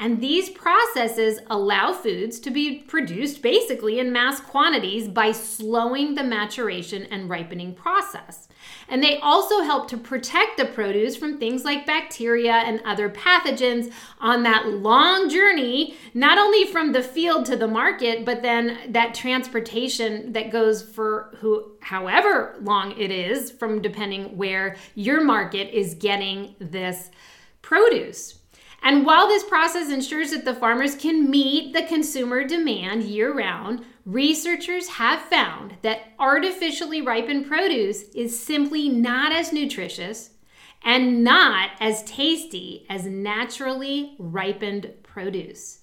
And 0.00 0.20
these 0.20 0.48
processes 0.48 1.40
allow 1.50 1.92
foods 1.92 2.38
to 2.40 2.50
be 2.50 2.80
produced 2.82 3.42
basically 3.42 3.98
in 3.98 4.12
mass 4.12 4.38
quantities 4.38 5.08
by 5.08 5.32
slowing 5.32 6.14
the 6.14 6.22
maturation 6.22 7.04
and 7.10 7.28
ripening 7.28 7.74
process. 7.74 8.48
And 8.88 9.02
they 9.02 9.18
also 9.18 9.62
help 9.62 9.88
to 9.88 9.96
protect 9.96 10.56
the 10.56 10.66
produce 10.66 11.16
from 11.16 11.38
things 11.38 11.64
like 11.64 11.86
bacteria 11.86 12.52
and 12.52 12.80
other 12.84 13.10
pathogens 13.10 13.92
on 14.20 14.44
that 14.44 14.68
long 14.68 15.28
journey, 15.28 15.96
not 16.14 16.38
only 16.38 16.66
from 16.66 16.92
the 16.92 17.02
field 17.02 17.44
to 17.46 17.56
the 17.56 17.68
market, 17.68 18.24
but 18.24 18.42
then 18.42 18.78
that 18.92 19.14
transportation 19.14 20.32
that 20.32 20.50
goes 20.50 20.82
for 20.82 21.34
who 21.40 21.72
however 21.80 22.56
long 22.60 22.98
it 22.98 23.10
is 23.10 23.50
from 23.50 23.82
depending 23.82 24.36
where 24.36 24.76
your 24.94 25.24
market 25.24 25.76
is 25.76 25.94
getting 25.94 26.54
this 26.60 27.10
produce. 27.62 28.38
And 28.82 29.04
while 29.04 29.26
this 29.26 29.44
process 29.44 29.90
ensures 29.90 30.30
that 30.30 30.44
the 30.44 30.54
farmers 30.54 30.94
can 30.94 31.30
meet 31.30 31.72
the 31.72 31.82
consumer 31.82 32.44
demand 32.44 33.02
year 33.02 33.34
round, 33.34 33.84
researchers 34.06 34.88
have 34.88 35.20
found 35.22 35.76
that 35.82 36.12
artificially 36.18 37.02
ripened 37.02 37.46
produce 37.46 38.02
is 38.14 38.38
simply 38.38 38.88
not 38.88 39.32
as 39.32 39.52
nutritious 39.52 40.30
and 40.82 41.24
not 41.24 41.70
as 41.80 42.04
tasty 42.04 42.86
as 42.88 43.04
naturally 43.04 44.14
ripened 44.18 44.92
produce. 45.02 45.80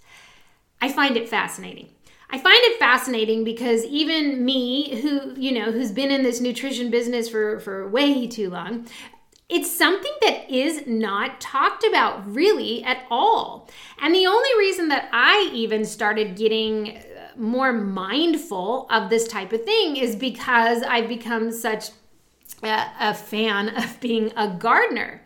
I 0.81 0.91
find 0.91 1.17
it 1.17 1.29
fascinating. 1.29 1.89
I 2.29 2.39
find 2.39 2.57
it 2.63 2.79
fascinating 2.79 3.43
because 3.43 3.83
even 3.85 4.43
me, 4.43 5.01
who, 5.01 5.35
you 5.39 5.51
know, 5.51 5.71
who's 5.71 5.91
been 5.91 6.11
in 6.11 6.23
this 6.23 6.41
nutrition 6.41 6.89
business 6.89 7.29
for, 7.29 7.59
for 7.59 7.87
way 7.87 8.25
too 8.27 8.49
long, 8.49 8.87
it's 9.47 9.71
something 9.71 10.11
that 10.21 10.49
is 10.49 10.87
not 10.87 11.39
talked 11.39 11.83
about 11.83 12.33
really 12.33 12.83
at 12.83 13.05
all. 13.11 13.69
And 14.01 14.13
the 14.13 14.25
only 14.25 14.49
reason 14.57 14.87
that 14.89 15.09
I 15.11 15.49
even 15.53 15.85
started 15.85 16.35
getting 16.35 16.97
uh, 16.97 17.01
more 17.37 17.71
mindful 17.71 18.87
of 18.89 19.09
this 19.09 19.27
type 19.27 19.53
of 19.53 19.63
thing 19.63 19.97
is 19.97 20.15
because 20.15 20.81
I've 20.81 21.07
become 21.07 21.51
such 21.51 21.89
a, 22.63 22.87
a 22.99 23.13
fan 23.13 23.69
of 23.69 23.99
being 23.99 24.31
a 24.35 24.47
gardener. 24.47 25.21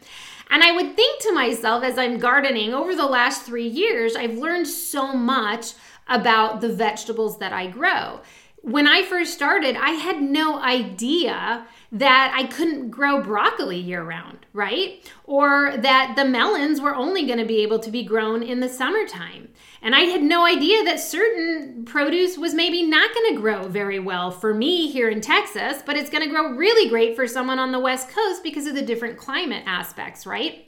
And 0.49 0.63
I 0.63 0.71
would 0.71 0.95
think 0.95 1.21
to 1.21 1.33
myself 1.33 1.83
as 1.83 1.97
I'm 1.97 2.17
gardening 2.17 2.73
over 2.73 2.95
the 2.95 3.05
last 3.05 3.43
three 3.43 3.67
years, 3.67 4.15
I've 4.15 4.37
learned 4.37 4.67
so 4.67 5.13
much 5.13 5.73
about 6.07 6.59
the 6.59 6.69
vegetables 6.69 7.37
that 7.37 7.53
I 7.53 7.67
grow. 7.67 8.21
When 8.61 8.87
I 8.87 9.03
first 9.03 9.33
started, 9.33 9.77
I 9.77 9.91
had 9.91 10.21
no 10.21 10.59
idea 10.59 11.67
that 11.91 12.31
I 12.35 12.43
couldn't 12.43 12.91
grow 12.91 13.21
broccoli 13.21 13.79
year 13.79 14.03
round, 14.03 14.45
right? 14.53 15.03
Or 15.23 15.75
that 15.77 16.13
the 16.15 16.25
melons 16.25 16.79
were 16.79 16.93
only 16.93 17.25
going 17.25 17.39
to 17.39 17.45
be 17.45 17.63
able 17.63 17.79
to 17.79 17.89
be 17.89 18.03
grown 18.03 18.43
in 18.43 18.59
the 18.59 18.69
summertime. 18.69 19.49
And 19.81 19.95
I 19.95 20.01
had 20.01 20.21
no 20.21 20.45
idea 20.45 20.83
that 20.83 20.99
certain 20.99 21.85
produce 21.85 22.37
was 22.37 22.53
maybe 22.53 22.83
not 22.83 23.13
going 23.13 23.33
to 23.33 23.41
grow 23.41 23.67
very 23.67 23.99
well 23.99 24.29
for 24.29 24.53
me 24.53 24.91
here 24.91 25.09
in 25.09 25.21
Texas, 25.21 25.81
but 25.83 25.97
it's 25.97 26.11
going 26.11 26.23
to 26.23 26.29
grow 26.29 26.51
really 26.51 26.89
great 26.89 27.15
for 27.15 27.27
someone 27.27 27.57
on 27.57 27.71
the 27.71 27.79
West 27.79 28.09
Coast 28.09 28.43
because 28.43 28.67
of 28.67 28.75
the 28.75 28.81
different 28.83 29.17
climate 29.17 29.63
aspects, 29.65 30.27
right? 30.27 30.65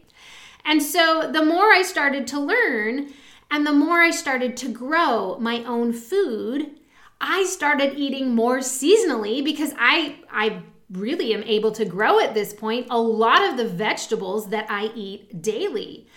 And 0.65 0.81
so 0.81 1.29
the 1.31 1.45
more 1.45 1.71
I 1.71 1.84
started 1.84 2.25
to 2.27 2.39
learn 2.39 3.13
and 3.51 3.67
the 3.67 3.73
more 3.73 4.01
I 4.01 4.12
started 4.12 4.55
to 4.57 4.69
grow 4.69 5.38
my 5.39 5.63
own 5.65 5.93
food, 5.93 6.71
I 7.19 7.43
started 7.43 7.97
eating 7.97 8.34
more 8.34 8.60
seasonally 8.60 9.43
because 9.43 9.73
I 9.77 10.19
I 10.31 10.63
really 10.91 11.34
am 11.34 11.43
able 11.43 11.71
to 11.71 11.86
grow 11.86 12.19
at 12.19 12.34
this 12.34 12.54
point 12.54 12.88
a 12.89 12.99
lot 12.99 13.47
of 13.47 13.58
the 13.58 13.67
vegetables 13.67 14.49
that 14.49 14.65
I 14.69 14.91
eat 14.95 15.41
daily. 15.41 16.08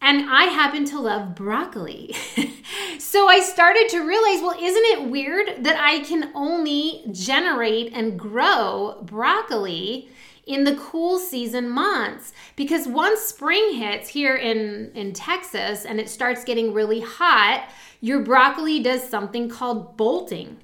And 0.00 0.30
I 0.30 0.44
happen 0.44 0.84
to 0.86 1.00
love 1.00 1.34
broccoli. 1.34 2.14
so 2.98 3.28
I 3.28 3.40
started 3.40 3.88
to 3.90 4.06
realize 4.06 4.40
well, 4.40 4.56
isn't 4.58 4.84
it 4.84 5.10
weird 5.10 5.64
that 5.64 5.78
I 5.78 6.00
can 6.00 6.30
only 6.34 7.04
generate 7.10 7.92
and 7.92 8.18
grow 8.18 9.02
broccoli 9.02 10.08
in 10.46 10.64
the 10.64 10.76
cool 10.76 11.18
season 11.18 11.68
months? 11.68 12.32
Because 12.54 12.86
once 12.86 13.20
spring 13.20 13.74
hits 13.74 14.08
here 14.08 14.36
in, 14.36 14.92
in 14.94 15.12
Texas 15.12 15.84
and 15.84 15.98
it 15.98 16.08
starts 16.08 16.44
getting 16.44 16.72
really 16.72 17.00
hot, 17.00 17.68
your 18.00 18.20
broccoli 18.20 18.80
does 18.80 19.06
something 19.06 19.48
called 19.48 19.96
bolting. 19.96 20.58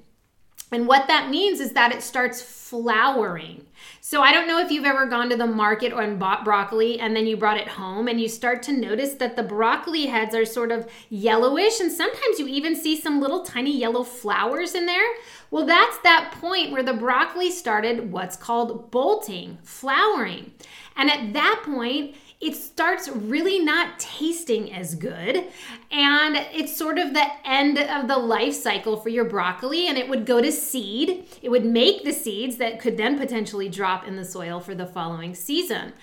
And 0.71 0.87
what 0.87 1.07
that 1.07 1.29
means 1.29 1.59
is 1.59 1.73
that 1.73 1.93
it 1.93 2.01
starts 2.01 2.41
flowering. 2.41 3.65
So 4.01 4.21
I 4.21 4.31
don't 4.31 4.47
know 4.47 4.59
if 4.59 4.71
you've 4.71 4.85
ever 4.85 5.05
gone 5.05 5.29
to 5.29 5.37
the 5.37 5.47
market 5.47 5.93
and 5.93 6.19
bought 6.19 6.43
broccoli 6.43 6.99
and 6.99 7.15
then 7.15 7.27
you 7.27 7.37
brought 7.37 7.57
it 7.57 7.67
home 7.67 8.07
and 8.07 8.19
you 8.19 8.27
start 8.27 8.63
to 8.63 8.71
notice 8.71 9.13
that 9.15 9.35
the 9.35 9.43
broccoli 9.43 10.07
heads 10.07 10.35
are 10.35 10.45
sort 10.45 10.71
of 10.71 10.87
yellowish 11.09 11.79
and 11.79 11.91
sometimes 11.91 12.39
you 12.39 12.47
even 12.47 12.75
see 12.75 12.99
some 12.99 13.21
little 13.21 13.43
tiny 13.43 13.75
yellow 13.75 14.03
flowers 14.03 14.75
in 14.75 14.85
there. 14.85 15.07
Well, 15.51 15.65
that's 15.65 15.97
that 15.99 16.35
point 16.39 16.71
where 16.71 16.83
the 16.83 16.93
broccoli 16.93 17.51
started 17.51 18.11
what's 18.11 18.35
called 18.35 18.91
bolting, 18.91 19.59
flowering. 19.63 20.51
And 20.95 21.09
at 21.09 21.33
that 21.33 21.61
point, 21.65 22.15
it 22.41 22.55
starts 22.55 23.07
really 23.07 23.59
not 23.59 23.99
tasting 23.99 24.73
as 24.73 24.95
good. 24.95 25.45
And 25.91 26.35
it's 26.53 26.75
sort 26.75 26.97
of 26.97 27.13
the 27.13 27.25
end 27.43 27.77
of 27.77 28.07
the 28.07 28.17
life 28.17 28.53
cycle 28.53 28.97
for 28.97 29.09
your 29.09 29.25
broccoli, 29.25 29.87
and 29.87 29.97
it 29.97 30.09
would 30.09 30.25
go 30.25 30.41
to 30.41 30.51
seed. 30.51 31.25
It 31.41 31.49
would 31.49 31.65
make 31.65 32.03
the 32.03 32.11
seeds 32.13 32.57
that 32.57 32.79
could 32.79 32.97
then 32.97 33.17
potentially 33.17 33.69
drop 33.69 34.07
in 34.07 34.15
the 34.15 34.25
soil 34.25 34.59
for 34.59 34.75
the 34.75 34.85
following 34.85 35.33
season. 35.33 35.93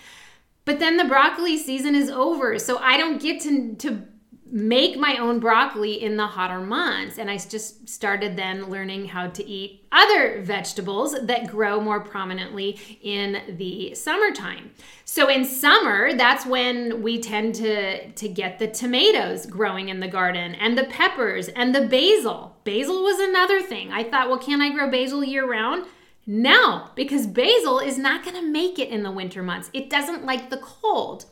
But 0.64 0.78
then 0.78 0.96
the 0.96 1.04
broccoli 1.04 1.58
season 1.58 1.94
is 1.94 2.08
over, 2.08 2.58
so 2.58 2.78
I 2.78 2.96
don't 2.96 3.20
get 3.20 3.40
to, 3.42 3.74
to 3.76 4.06
make 4.52 4.98
my 4.98 5.16
own 5.16 5.40
broccoli 5.40 6.02
in 6.02 6.18
the 6.18 6.26
hotter 6.26 6.60
months. 6.60 7.16
And 7.16 7.30
I 7.30 7.38
just 7.38 7.88
started 7.88 8.36
then 8.36 8.66
learning 8.66 9.06
how 9.06 9.28
to 9.28 9.44
eat 9.44 9.86
other 9.90 10.42
vegetables 10.42 11.16
that 11.22 11.48
grow 11.48 11.80
more 11.80 12.00
prominently 12.00 12.78
in 13.00 13.56
the 13.56 13.94
summertime. 13.94 14.70
So 15.06 15.30
in 15.30 15.46
summer, 15.46 16.12
that's 16.12 16.44
when 16.44 17.02
we 17.02 17.18
tend 17.18 17.54
to, 17.56 18.10
to 18.12 18.28
get 18.28 18.58
the 18.58 18.68
tomatoes 18.68 19.46
growing 19.46 19.88
in 19.88 20.00
the 20.00 20.08
garden 20.08 20.54
and 20.56 20.76
the 20.76 20.84
peppers 20.84 21.48
and 21.48 21.74
the 21.74 21.86
basil. 21.86 22.54
Basil 22.64 23.02
was 23.02 23.18
another 23.20 23.62
thing. 23.62 23.90
I 23.90 24.04
thought, 24.04 24.28
well, 24.28 24.38
can 24.38 24.60
I 24.60 24.70
grow 24.70 24.90
basil 24.90 25.24
year 25.24 25.50
round? 25.50 25.86
No, 26.26 26.90
because 26.94 27.26
basil 27.26 27.78
is 27.78 27.96
not 27.96 28.22
going 28.22 28.36
to 28.36 28.46
make 28.46 28.78
it 28.78 28.90
in 28.90 29.02
the 29.02 29.10
winter 29.10 29.42
months. 29.42 29.70
It 29.72 29.88
doesn't 29.88 30.26
like 30.26 30.50
the 30.50 30.58
cold. 30.58 31.24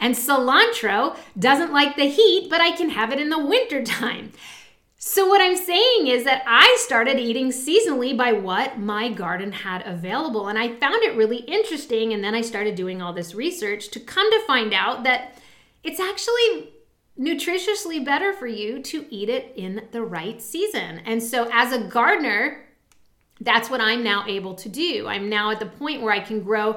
And 0.00 0.14
cilantro 0.14 1.16
doesn't 1.38 1.72
like 1.72 1.96
the 1.96 2.08
heat, 2.08 2.48
but 2.48 2.60
I 2.60 2.72
can 2.72 2.90
have 2.90 3.12
it 3.12 3.20
in 3.20 3.28
the 3.28 3.44
wintertime. 3.44 4.32
So, 5.02 5.26
what 5.26 5.40
I'm 5.40 5.56
saying 5.56 6.08
is 6.08 6.24
that 6.24 6.42
I 6.46 6.76
started 6.78 7.18
eating 7.18 7.48
seasonally 7.48 8.14
by 8.14 8.32
what 8.32 8.78
my 8.78 9.10
garden 9.10 9.50
had 9.50 9.86
available. 9.86 10.48
And 10.48 10.58
I 10.58 10.76
found 10.76 11.02
it 11.02 11.16
really 11.16 11.38
interesting. 11.38 12.12
And 12.12 12.22
then 12.22 12.34
I 12.34 12.42
started 12.42 12.74
doing 12.74 13.00
all 13.00 13.14
this 13.14 13.34
research 13.34 13.88
to 13.92 14.00
come 14.00 14.30
to 14.30 14.46
find 14.46 14.74
out 14.74 15.04
that 15.04 15.38
it's 15.82 16.00
actually 16.00 16.74
nutritiously 17.18 18.04
better 18.04 18.34
for 18.34 18.46
you 18.46 18.82
to 18.82 19.06
eat 19.08 19.30
it 19.30 19.54
in 19.56 19.86
the 19.90 20.02
right 20.02 20.40
season. 20.42 21.00
And 21.06 21.22
so, 21.22 21.48
as 21.50 21.72
a 21.72 21.82
gardener, 21.84 22.66
that's 23.40 23.70
what 23.70 23.80
I'm 23.80 24.04
now 24.04 24.26
able 24.26 24.54
to 24.56 24.68
do. 24.68 25.06
I'm 25.06 25.30
now 25.30 25.50
at 25.50 25.60
the 25.60 25.66
point 25.66 26.02
where 26.02 26.12
I 26.12 26.20
can 26.20 26.42
grow 26.42 26.76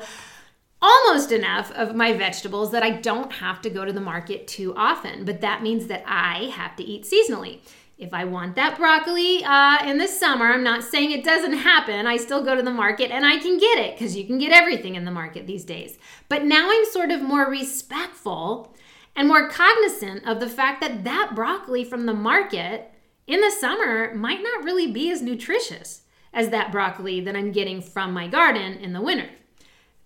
almost 0.84 1.32
enough 1.32 1.72
of 1.72 1.96
my 1.96 2.12
vegetables 2.12 2.72
that 2.72 2.84
I 2.84 2.92
don't 2.92 3.32
have 3.32 3.62
to 3.62 3.70
go 3.70 3.86
to 3.86 3.94
the 3.94 4.02
market 4.02 4.48
too 4.48 4.76
often. 4.76 5.24
But 5.24 5.40
that 5.40 5.64
means 5.64 5.88
that 5.88 6.04
I 6.06 6.52
have 6.54 6.76
to 6.76 6.84
eat 6.84 7.06
seasonally. 7.06 7.60
If 7.98 8.14
I 8.14 8.26
want 8.26 8.56
that 8.58 8.78
broccoli 8.78 9.46
uh, 9.46 9.88
in 9.88 9.98
the 9.98 10.10
summer, 10.10 10.48
I'm 10.48 10.64
not 10.64 10.84
saying 10.84 11.12
it 11.12 11.24
doesn't 11.24 11.54
happen. 11.54 12.06
I 12.06 12.18
still 12.18 12.44
go 12.44 12.54
to 12.54 12.62
the 12.62 12.70
market 12.70 13.12
and 13.12 13.26
I 13.26 13.38
can 13.38 13.58
get 13.58 13.80
it 13.80 13.96
because 13.96 14.18
you 14.18 14.26
can 14.26 14.40
get 14.40 14.52
everything 14.52 14.96
in 14.96 15.06
the 15.06 15.12
market 15.12 15.48
these 15.48 15.64
days. 15.64 15.98
But 16.28 16.44
now 16.44 16.70
I'm 16.70 16.86
sort 16.92 17.12
of 17.12 17.22
more 17.22 17.50
respectful 17.50 18.76
and 19.16 19.28
more 19.28 19.50
cognizant 19.50 20.28
of 20.28 20.42
the 20.42 20.50
fact 20.50 20.82
that 20.82 21.06
that 21.06 21.32
broccoli 21.34 21.86
from 21.86 22.08
the 22.08 22.14
market 22.14 22.92
in 23.26 23.40
the 23.40 23.52
summer 23.52 24.14
might 24.16 24.44
not 24.44 24.66
really 24.66 24.92
be 24.92 25.10
as 25.10 25.22
nutritious 25.22 26.02
as 26.34 26.50
that 26.50 26.74
broccoli 26.74 27.22
that 27.22 27.38
I'm 27.38 27.54
getting 27.54 27.82
from 27.82 28.12
my 28.12 28.28
garden 28.28 28.74
in 28.74 28.92
the 28.92 29.02
winter. 29.02 29.30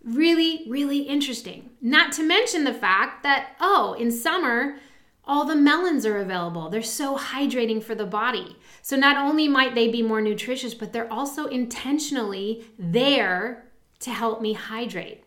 Really, 0.04 0.66
really 0.70 1.00
interesting. 1.00 1.72
Not 1.82 2.12
to 2.14 2.24
mention 2.24 2.64
the 2.64 2.74
fact 2.74 3.24
that, 3.24 3.56
oh, 3.60 3.96
in 4.00 4.12
summer, 4.12 4.78
all 5.26 5.46
the 5.46 5.56
melons 5.56 6.06
are 6.06 6.18
available. 6.18 6.70
They're 6.70 6.82
so 6.82 7.18
hydrating 7.18 7.84
for 7.84 7.96
the 7.96 8.06
body. 8.06 8.56
So 8.82 8.96
not 8.96 9.18
only 9.18 9.48
might 9.48 9.76
they 9.76 9.90
be 9.90 10.02
more 10.02 10.22
nutritious, 10.22 10.74
but 10.74 10.94
they're 10.94 11.12
also 11.12 11.48
intentionally 11.48 12.66
there 12.80 13.66
to 14.00 14.12
help 14.12 14.42
me 14.42 14.54
hydrate 14.54 15.26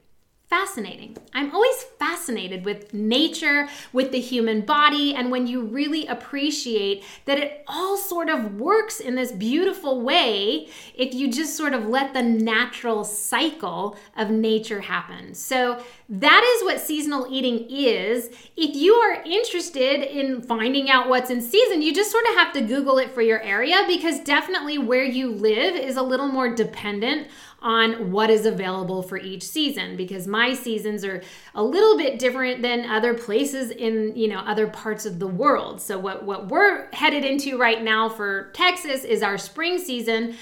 fascinating. 0.51 1.17
I'm 1.33 1.55
always 1.55 1.85
fascinated 2.01 2.65
with 2.65 2.93
nature, 2.93 3.69
with 3.93 4.11
the 4.11 4.19
human 4.21 4.63
body, 4.63 5.15
and 5.15 5.31
when 5.31 5.47
you 5.47 5.63
really 5.63 6.09
appreciate 6.09 7.05
that 7.25 7.39
it 7.39 7.63
all 7.69 7.97
sort 7.97 8.29
of 8.29 8.57
works 8.57 8.99
in 8.99 9.15
this 9.15 9.31
beautiful 9.31 10.01
way 10.03 10.69
if 10.97 11.15
you 11.15 11.31
just 11.31 11.57
sort 11.57 11.73
of 11.73 11.87
let 11.87 12.15
the 12.15 12.23
natural 12.23 13.05
cycle 13.05 13.97
of 14.17 14.31
nature 14.31 14.81
happen. 14.81 15.35
So, 15.35 15.81
that 16.13 16.57
is 16.57 16.65
what 16.65 16.81
seasonal 16.81 17.29
eating 17.31 17.71
is. 17.71 18.31
If 18.57 18.75
you 18.75 18.95
are 18.95 19.23
interested 19.23 20.03
in 20.03 20.43
finding 20.43 20.91
out 20.91 21.09
what's 21.09 21.31
in 21.31 21.41
season, 21.41 21.83
you 21.83 21.95
just 21.95 22.11
sort 22.11 22.25
of 22.27 22.35
have 22.35 22.53
to 22.55 22.63
Google 22.63 22.99
it 22.99 23.13
for 23.13 23.23
your 23.23 23.41
area 23.43 23.85
because 23.87 24.19
definitely 24.19 24.77
where 24.77 25.05
you 25.05 25.31
live 25.31 25.77
is 25.77 25.97
a 25.97 26.03
little 26.03 26.27
more 26.27 26.53
dependent 26.53 27.29
on 27.63 28.11
what 28.11 28.31
is 28.31 28.47
available 28.47 29.03
for 29.03 29.19
each 29.19 29.43
season 29.43 29.97
because 29.97 30.27
my 30.27 30.55
seasons 30.55 31.05
are 31.05 31.23
a 31.55 31.63
little 31.63 31.97
bit 31.97 32.19
different 32.19 32.63
than 32.63 32.89
other 32.89 33.15
places 33.15 33.71
in 33.71 34.15
you 34.17 34.29
know 34.29 34.39
other 34.41 34.67
parts 34.67 35.05
of 35.05 35.19
the 35.19 35.27
world 35.27 35.81
so 35.81 35.99
what 35.99 36.25
what 36.25 36.49
we're 36.49 36.91
headed 36.93 37.25
into 37.25 37.59
right 37.59 37.83
now 37.83 38.09
for 38.09 38.51
Texas 38.53 39.05
is 39.05 39.23
our 39.23 39.37
spring 39.37 39.79
season 39.79 40.35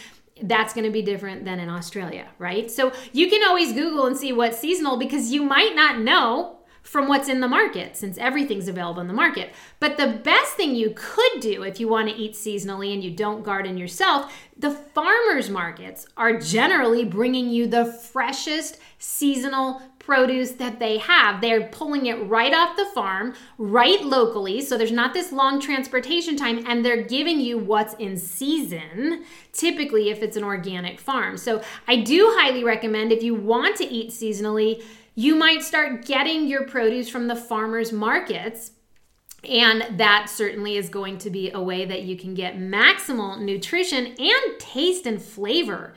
that's 0.43 0.73
going 0.73 0.85
to 0.85 0.93
be 0.93 1.03
different 1.03 1.45
than 1.45 1.59
in 1.59 1.69
Australia, 1.69 2.29
right? 2.39 2.71
So 2.71 2.93
you 3.13 3.29
can 3.29 3.43
always 3.49 3.73
Google 3.73 4.07
and 4.07 4.17
see 4.17 4.33
what's 4.33 4.59
seasonal 4.59 4.97
because 4.97 5.33
you 5.33 5.43
might 5.43 5.75
not 5.75 5.99
know 5.99 6.58
from 6.89 7.07
what's 7.07 7.29
in 7.29 7.41
the 7.41 7.49
market 7.49 7.99
since 7.99 8.17
everything's 8.17 8.67
available 8.67 9.03
in 9.03 9.09
the 9.09 9.13
market. 9.13 9.53
But 9.79 9.99
the 9.99 10.21
best 10.25 10.55
thing 10.55 10.75
you 10.75 10.95
could 10.97 11.41
do 11.41 11.63
if 11.63 11.79
you 11.79 11.87
want 11.87 12.09
to 12.09 12.17
eat 12.17 12.33
seasonally 12.33 12.95
and 12.95 13.05
you 13.05 13.11
don't 13.11 13.45
garden 13.45 13.77
yourself, 13.77 14.33
the 14.57 14.71
farmers 14.71 15.51
markets 15.51 16.07
are 16.17 16.39
generally 16.39 17.05
bringing 17.05 17.51
you 17.51 17.67
the 17.67 17.85
freshest 17.85 18.79
seasonal 18.99 19.83
produce 19.99 20.53
that 20.53 20.79
they 20.79 20.97
have. 20.97 21.43
They're 21.43 21.69
pulling 21.69 22.07
it 22.07 22.15
right 22.27 22.55
off 22.55 22.75
the 22.79 22.87
farm, 22.87 23.35
right 23.59 24.03
locally, 24.03 24.63
so 24.63 24.79
there's 24.79 24.91
not 24.91 25.13
this 25.13 25.31
long 25.31 25.61
transportation 25.61 26.37
time, 26.37 26.65
and 26.67 26.83
they're 26.83 27.03
giving 27.03 27.39
you 27.39 27.59
what's 27.59 27.93
in 27.97 28.17
season, 28.17 29.25
typically 29.53 30.09
if 30.09 30.23
it's 30.23 30.39
an 30.39 30.45
organic 30.45 30.99
farm. 30.99 31.37
So 31.37 31.63
I 31.87 31.97
do 31.97 32.35
highly 32.39 32.65
recommend 32.65 33.13
if 33.13 33.23
you 33.23 33.35
want 33.35 33.77
to 33.77 33.85
eat 33.85 34.09
seasonally, 34.09 34.83
you 35.19 35.35
might 35.35 35.65
start 35.65 36.07
getting 36.07 36.47
your 36.47 36.63
produce 36.63 37.09
from 37.09 37.27
the 37.27 37.35
farmers 37.35 37.91
markets. 37.91 38.71
And 39.43 39.99
that 39.99 40.31
certainly 40.31 40.77
is 40.77 40.89
going 40.89 41.19
to 41.19 41.31
be 41.31 41.51
a 41.51 41.61
way 41.61 41.85
that 41.87 42.03
you 42.03 42.17
can 42.17 42.35
get 42.35 42.57
maximal 42.57 43.37
nutrition 43.41 44.15
and 44.17 44.61
taste 44.61 45.07
and 45.07 45.21
flavor. 45.21 45.95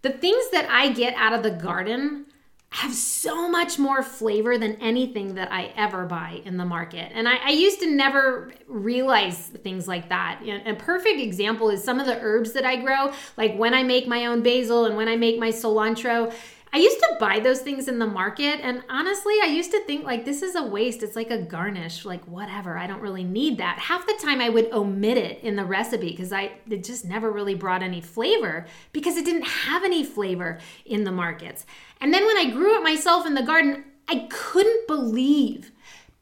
The 0.00 0.08
things 0.08 0.48
that 0.52 0.70
I 0.70 0.88
get 0.88 1.12
out 1.16 1.34
of 1.34 1.42
the 1.42 1.50
garden 1.50 2.24
have 2.70 2.94
so 2.94 3.46
much 3.46 3.78
more 3.78 4.02
flavor 4.02 4.56
than 4.56 4.76
anything 4.76 5.34
that 5.34 5.52
I 5.52 5.74
ever 5.76 6.06
buy 6.06 6.40
in 6.46 6.56
the 6.56 6.64
market. 6.64 7.12
And 7.14 7.28
I, 7.28 7.36
I, 7.36 7.50
used 7.50 7.80
to 7.80 7.86
never 7.86 8.54
realize 8.66 9.48
things 9.48 9.86
like 9.86 10.08
that. 10.08 10.40
A 10.64 10.74
perfect 10.76 11.20
example 11.20 11.68
is 11.68 11.84
some 11.84 12.00
of 12.00 12.06
the 12.06 12.18
herbs 12.18 12.52
that 12.52 12.64
I 12.64 12.76
grow, 12.76 13.12
like 13.36 13.54
when 13.54 13.74
I 13.74 13.82
make 13.82 14.06
my 14.06 14.24
own 14.24 14.42
basil 14.42 14.86
and 14.86 14.96
when 14.96 15.08
I 15.08 15.16
make 15.16 15.38
my 15.38 15.50
cilantro. 15.50 16.32
I 16.74 16.78
used 16.78 16.98
to 17.00 17.16
buy 17.20 17.38
those 17.38 17.60
things 17.60 17.86
in 17.86 17.98
the 17.98 18.06
market, 18.06 18.60
and 18.62 18.82
honestly, 18.88 19.34
I 19.42 19.46
used 19.46 19.72
to 19.72 19.84
think 19.84 20.06
like 20.06 20.24
this 20.24 20.40
is 20.40 20.54
a 20.54 20.62
waste. 20.62 21.02
It's 21.02 21.16
like 21.16 21.30
a 21.30 21.42
garnish, 21.42 22.06
like 22.06 22.24
whatever. 22.24 22.78
I 22.78 22.86
don't 22.86 23.02
really 23.02 23.24
need 23.24 23.58
that. 23.58 23.78
Half 23.78 24.06
the 24.06 24.18
time, 24.22 24.40
I 24.40 24.48
would 24.48 24.72
omit 24.72 25.18
it 25.18 25.40
in 25.42 25.56
the 25.56 25.66
recipe 25.66 26.10
because 26.10 26.32
I 26.32 26.52
it 26.70 26.82
just 26.82 27.04
never 27.04 27.30
really 27.30 27.54
brought 27.54 27.82
any 27.82 28.00
flavor 28.00 28.64
because 28.92 29.18
it 29.18 29.26
didn't 29.26 29.46
have 29.46 29.84
any 29.84 30.02
flavor 30.02 30.60
in 30.86 31.04
the 31.04 31.12
markets. 31.12 31.66
And 32.00 32.12
then 32.14 32.24
when 32.24 32.38
I 32.38 32.50
grew 32.50 32.78
it 32.78 32.82
myself 32.82 33.26
in 33.26 33.34
the 33.34 33.42
garden, 33.42 33.84
I 34.08 34.26
couldn't 34.30 34.86
believe 34.86 35.72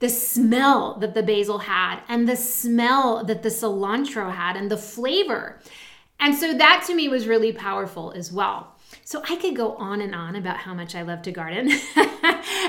the 0.01 0.09
smell 0.09 0.99
that 0.99 1.15
the 1.15 1.23
basil 1.23 1.59
had 1.59 2.01
and 2.09 2.29
the 2.29 2.37
smell 2.37 3.23
that 3.25 3.45
the 3.45 3.51
cilantro 3.51 4.33
had 4.33 4.57
and 4.57 4.69
the 4.69 4.77
flavor. 4.77 5.61
And 6.19 6.35
so 6.35 6.53
that 6.55 6.83
to 6.89 6.95
me 6.95 7.09
was 7.09 7.29
really 7.29 7.53
powerful 7.53 8.13
as 8.17 8.33
well. 8.33 8.70
So 9.11 9.21
I 9.29 9.35
could 9.35 9.57
go 9.57 9.75
on 9.75 10.01
and 10.03 10.15
on 10.15 10.37
about 10.37 10.59
how 10.59 10.73
much 10.73 10.95
I 10.95 11.03
love 11.03 11.23
to 11.23 11.33
garden. 11.33 11.69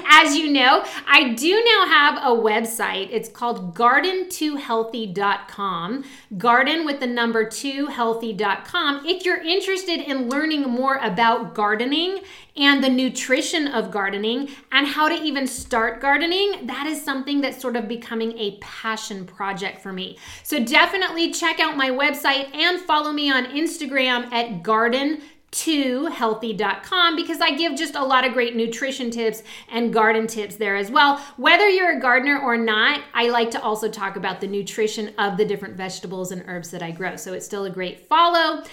As 0.10 0.36
you 0.36 0.51
know, 0.51 0.84
I 1.06 1.36
do 1.36 1.63
now 1.63 1.86
have 1.86 2.17
a 2.17 2.36
website. 2.36 3.10
It's 3.12 3.30
called 3.30 3.75
garden2healthy.com. 3.75 6.04
Garden 6.39 6.84
with 6.84 6.99
the 6.99 7.06
number 7.06 7.47
2 7.47 7.86
healthy.com. 7.86 9.06
If 9.06 9.23
you're 9.23 9.39
interested 9.39 9.99
in 9.99 10.30
learning 10.30 10.63
more 10.63 10.95
about 10.95 11.54
gardening 11.54 12.21
and 12.58 12.84
the 12.84 12.89
nutrition 12.89 13.67
of 13.67 13.91
gardening 13.91 14.49
and 14.71 14.88
how 14.88 15.10
to 15.10 15.15
even 15.15 15.45
start 15.45 16.01
gardening, 16.01 16.65
that 16.65 16.88
is 16.88 17.06
something 17.06 17.41
that's 17.41 17.62
sort 17.62 17.75
of 17.75 17.88
becoming 17.88 18.36
a 18.39 18.58
passion 18.62 19.27
project 19.27 19.80
for 19.80 19.93
me. 19.93 20.17
So 20.41 20.58
definitely 20.58 21.34
check 21.34 21.60
out 21.60 21.77
my 21.77 21.91
website 21.91 22.51
and 22.56 22.82
follow 22.82 23.12
me 23.12 23.30
on 23.30 23.45
Instagram 23.45 24.34
at 24.34 24.63
garden 24.63 25.21
to 25.52 26.06
healthy.com 26.06 27.16
because 27.16 27.42
I 27.42 27.52
give 27.56 27.76
just 27.76 27.96
a 27.96 28.04
lot 28.04 28.26
of 28.26 28.34
great 28.34 28.56
nutrition 28.56 29.12
tips 29.12 29.44
and 29.70 29.94
garden 29.94 30.26
tips 30.26 30.56
there 30.56 30.78
as 30.78 30.90
well. 30.90 31.18
Whether 31.38 31.68
you're 31.70 31.98
a 31.98 32.00
gardener 32.00 32.40
or 32.40 32.58
not, 32.58 33.02
I 33.14 33.30
like 33.30 33.52
to 33.52 33.62
also 33.62 33.90
talk 33.90 34.16
about 34.16 34.40
the 34.40 34.48
nutrition 34.48 35.14
of 35.18 35.38
the 35.38 35.46
different 35.46 35.76
vegetables 35.76 36.32
and 36.32 36.44
herbs 36.48 36.72
that 36.72 36.82
I 36.82 36.92
grow. 36.92 37.18
So 37.18 37.34
it's 37.34 37.46
still 37.46 37.66
a 37.66 37.70
great 37.70 38.08
follow. 38.08 38.64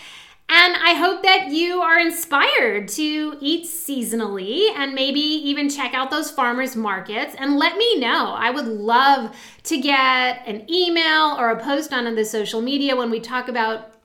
And 0.51 0.77
I 0.77 0.95
hope 0.95 1.23
that 1.25 1.49
you 1.49 1.83
are 1.83 1.99
inspired 1.99 2.89
to 2.89 3.37
eat 3.39 3.67
seasonally 3.67 4.71
and 4.75 4.95
maybe 4.95 5.21
even 5.21 5.69
check 5.69 5.93
out 5.93 6.11
those 6.11 6.31
farmers 6.31 6.75
markets 6.75 7.35
and 7.39 7.59
let 7.59 7.77
me 7.77 7.99
know. 7.99 8.33
I 8.33 8.51
would 8.51 8.67
love 8.67 9.37
to 9.65 9.79
get 9.79 10.43
an 10.47 10.65
email 10.71 11.37
or 11.39 11.51
a 11.51 11.63
post 11.63 11.93
on 11.93 12.15
the 12.15 12.25
social 12.25 12.63
media 12.63 12.97
when 12.97 13.11
we 13.11 13.21
talk 13.21 13.49
about 13.49 13.98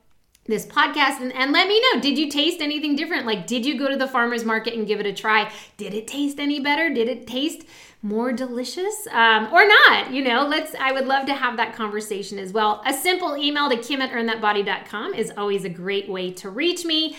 this 0.45 0.65
podcast 0.65 1.21
and, 1.21 1.34
and 1.34 1.51
let 1.53 1.67
me 1.67 1.82
know 1.82 2.01
did 2.01 2.17
you 2.17 2.29
taste 2.29 2.62
anything 2.62 2.95
different? 2.95 3.25
Like 3.25 3.47
did 3.47 3.65
you 3.65 3.77
go 3.77 3.89
to 3.89 3.95
the 3.95 4.08
farmers 4.08 4.43
market 4.43 4.73
and 4.73 4.86
give 4.86 4.99
it 4.99 5.06
a 5.06 5.13
try? 5.13 5.51
Did 5.77 5.93
it 5.93 6.08
taste 6.08 6.39
any 6.39 6.60
better? 6.60 6.93
Did 6.93 7.08
it 7.08 7.27
taste 7.27 7.63
more 8.01 8.34
delicious? 8.34 9.08
Um, 9.12 9.53
or 9.53 9.67
not 9.67 10.12
you 10.12 10.23
know 10.23 10.45
let's 10.45 10.75
i 10.75 10.91
would 10.91 11.08
love 11.08 11.25
to 11.27 11.34
have 11.34 11.58
that 11.58 11.73
conversation 11.73 12.39
as 12.39 12.51
well. 12.51 12.82
A 12.86 12.93
simple 12.93 13.38
email 13.38 13.69
to 13.69 13.77
kim 13.77 14.01
at 14.01 14.12
earnthatbody.com 14.12 15.13
is 15.13 15.32
always 15.38 15.63
a 15.63 15.69
great 15.69 16.10
way 16.10 16.32
to 16.32 16.49
reach 16.49 16.84
me 16.84 17.15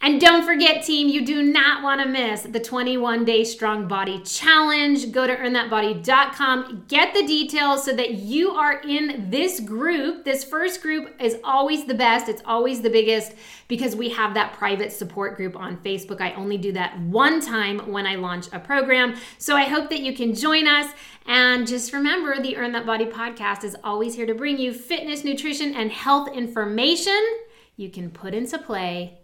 And 0.00 0.20
don't 0.20 0.44
forget, 0.44 0.84
team, 0.84 1.08
you 1.08 1.24
do 1.24 1.42
not 1.42 1.82
want 1.82 2.02
to 2.02 2.06
miss 2.06 2.42
the 2.42 2.60
21 2.60 3.24
day 3.24 3.42
strong 3.42 3.88
body 3.88 4.20
challenge. 4.20 5.12
Go 5.12 5.26
to 5.26 5.34
earnthatbody.com, 5.34 6.84
get 6.88 7.14
the 7.14 7.26
details 7.26 7.84
so 7.84 7.94
that 7.96 8.16
you 8.16 8.50
are 8.50 8.80
in 8.80 9.30
this 9.30 9.60
group. 9.60 10.26
This 10.26 10.44
first 10.44 10.82
group 10.82 11.14
is 11.18 11.38
always 11.42 11.86
the 11.86 11.94
best, 11.94 12.28
it's 12.28 12.42
always 12.44 12.82
the 12.82 12.90
biggest 12.90 13.32
because 13.66 13.96
we 13.96 14.10
have 14.10 14.34
that 14.34 14.52
private 14.52 14.92
support 14.92 15.36
group 15.36 15.56
on 15.56 15.78
Facebook. 15.78 16.20
I 16.20 16.34
only 16.34 16.58
do 16.58 16.72
that 16.72 17.00
one 17.00 17.40
time 17.40 17.78
when 17.90 18.06
I 18.06 18.16
launch 18.16 18.48
a 18.52 18.60
program. 18.60 19.16
So 19.38 19.56
I 19.56 19.64
hope 19.64 19.88
that 19.88 20.00
you 20.00 20.12
can 20.12 20.34
join 20.34 20.68
us. 20.68 20.92
And 21.26 21.66
just 21.66 21.94
remember 21.94 22.42
the 22.42 22.58
Earn 22.58 22.72
That 22.72 22.84
Body 22.84 23.06
podcast 23.06 23.64
is 23.64 23.74
always 23.82 24.14
here 24.16 24.26
to 24.26 24.34
bring 24.34 24.58
you 24.58 24.74
fitness, 24.74 25.24
nutrition, 25.24 25.74
and 25.74 25.90
health 25.90 26.28
information 26.28 27.18
you 27.76 27.88
can 27.88 28.10
put 28.10 28.34
into 28.34 28.58
play 28.58 29.23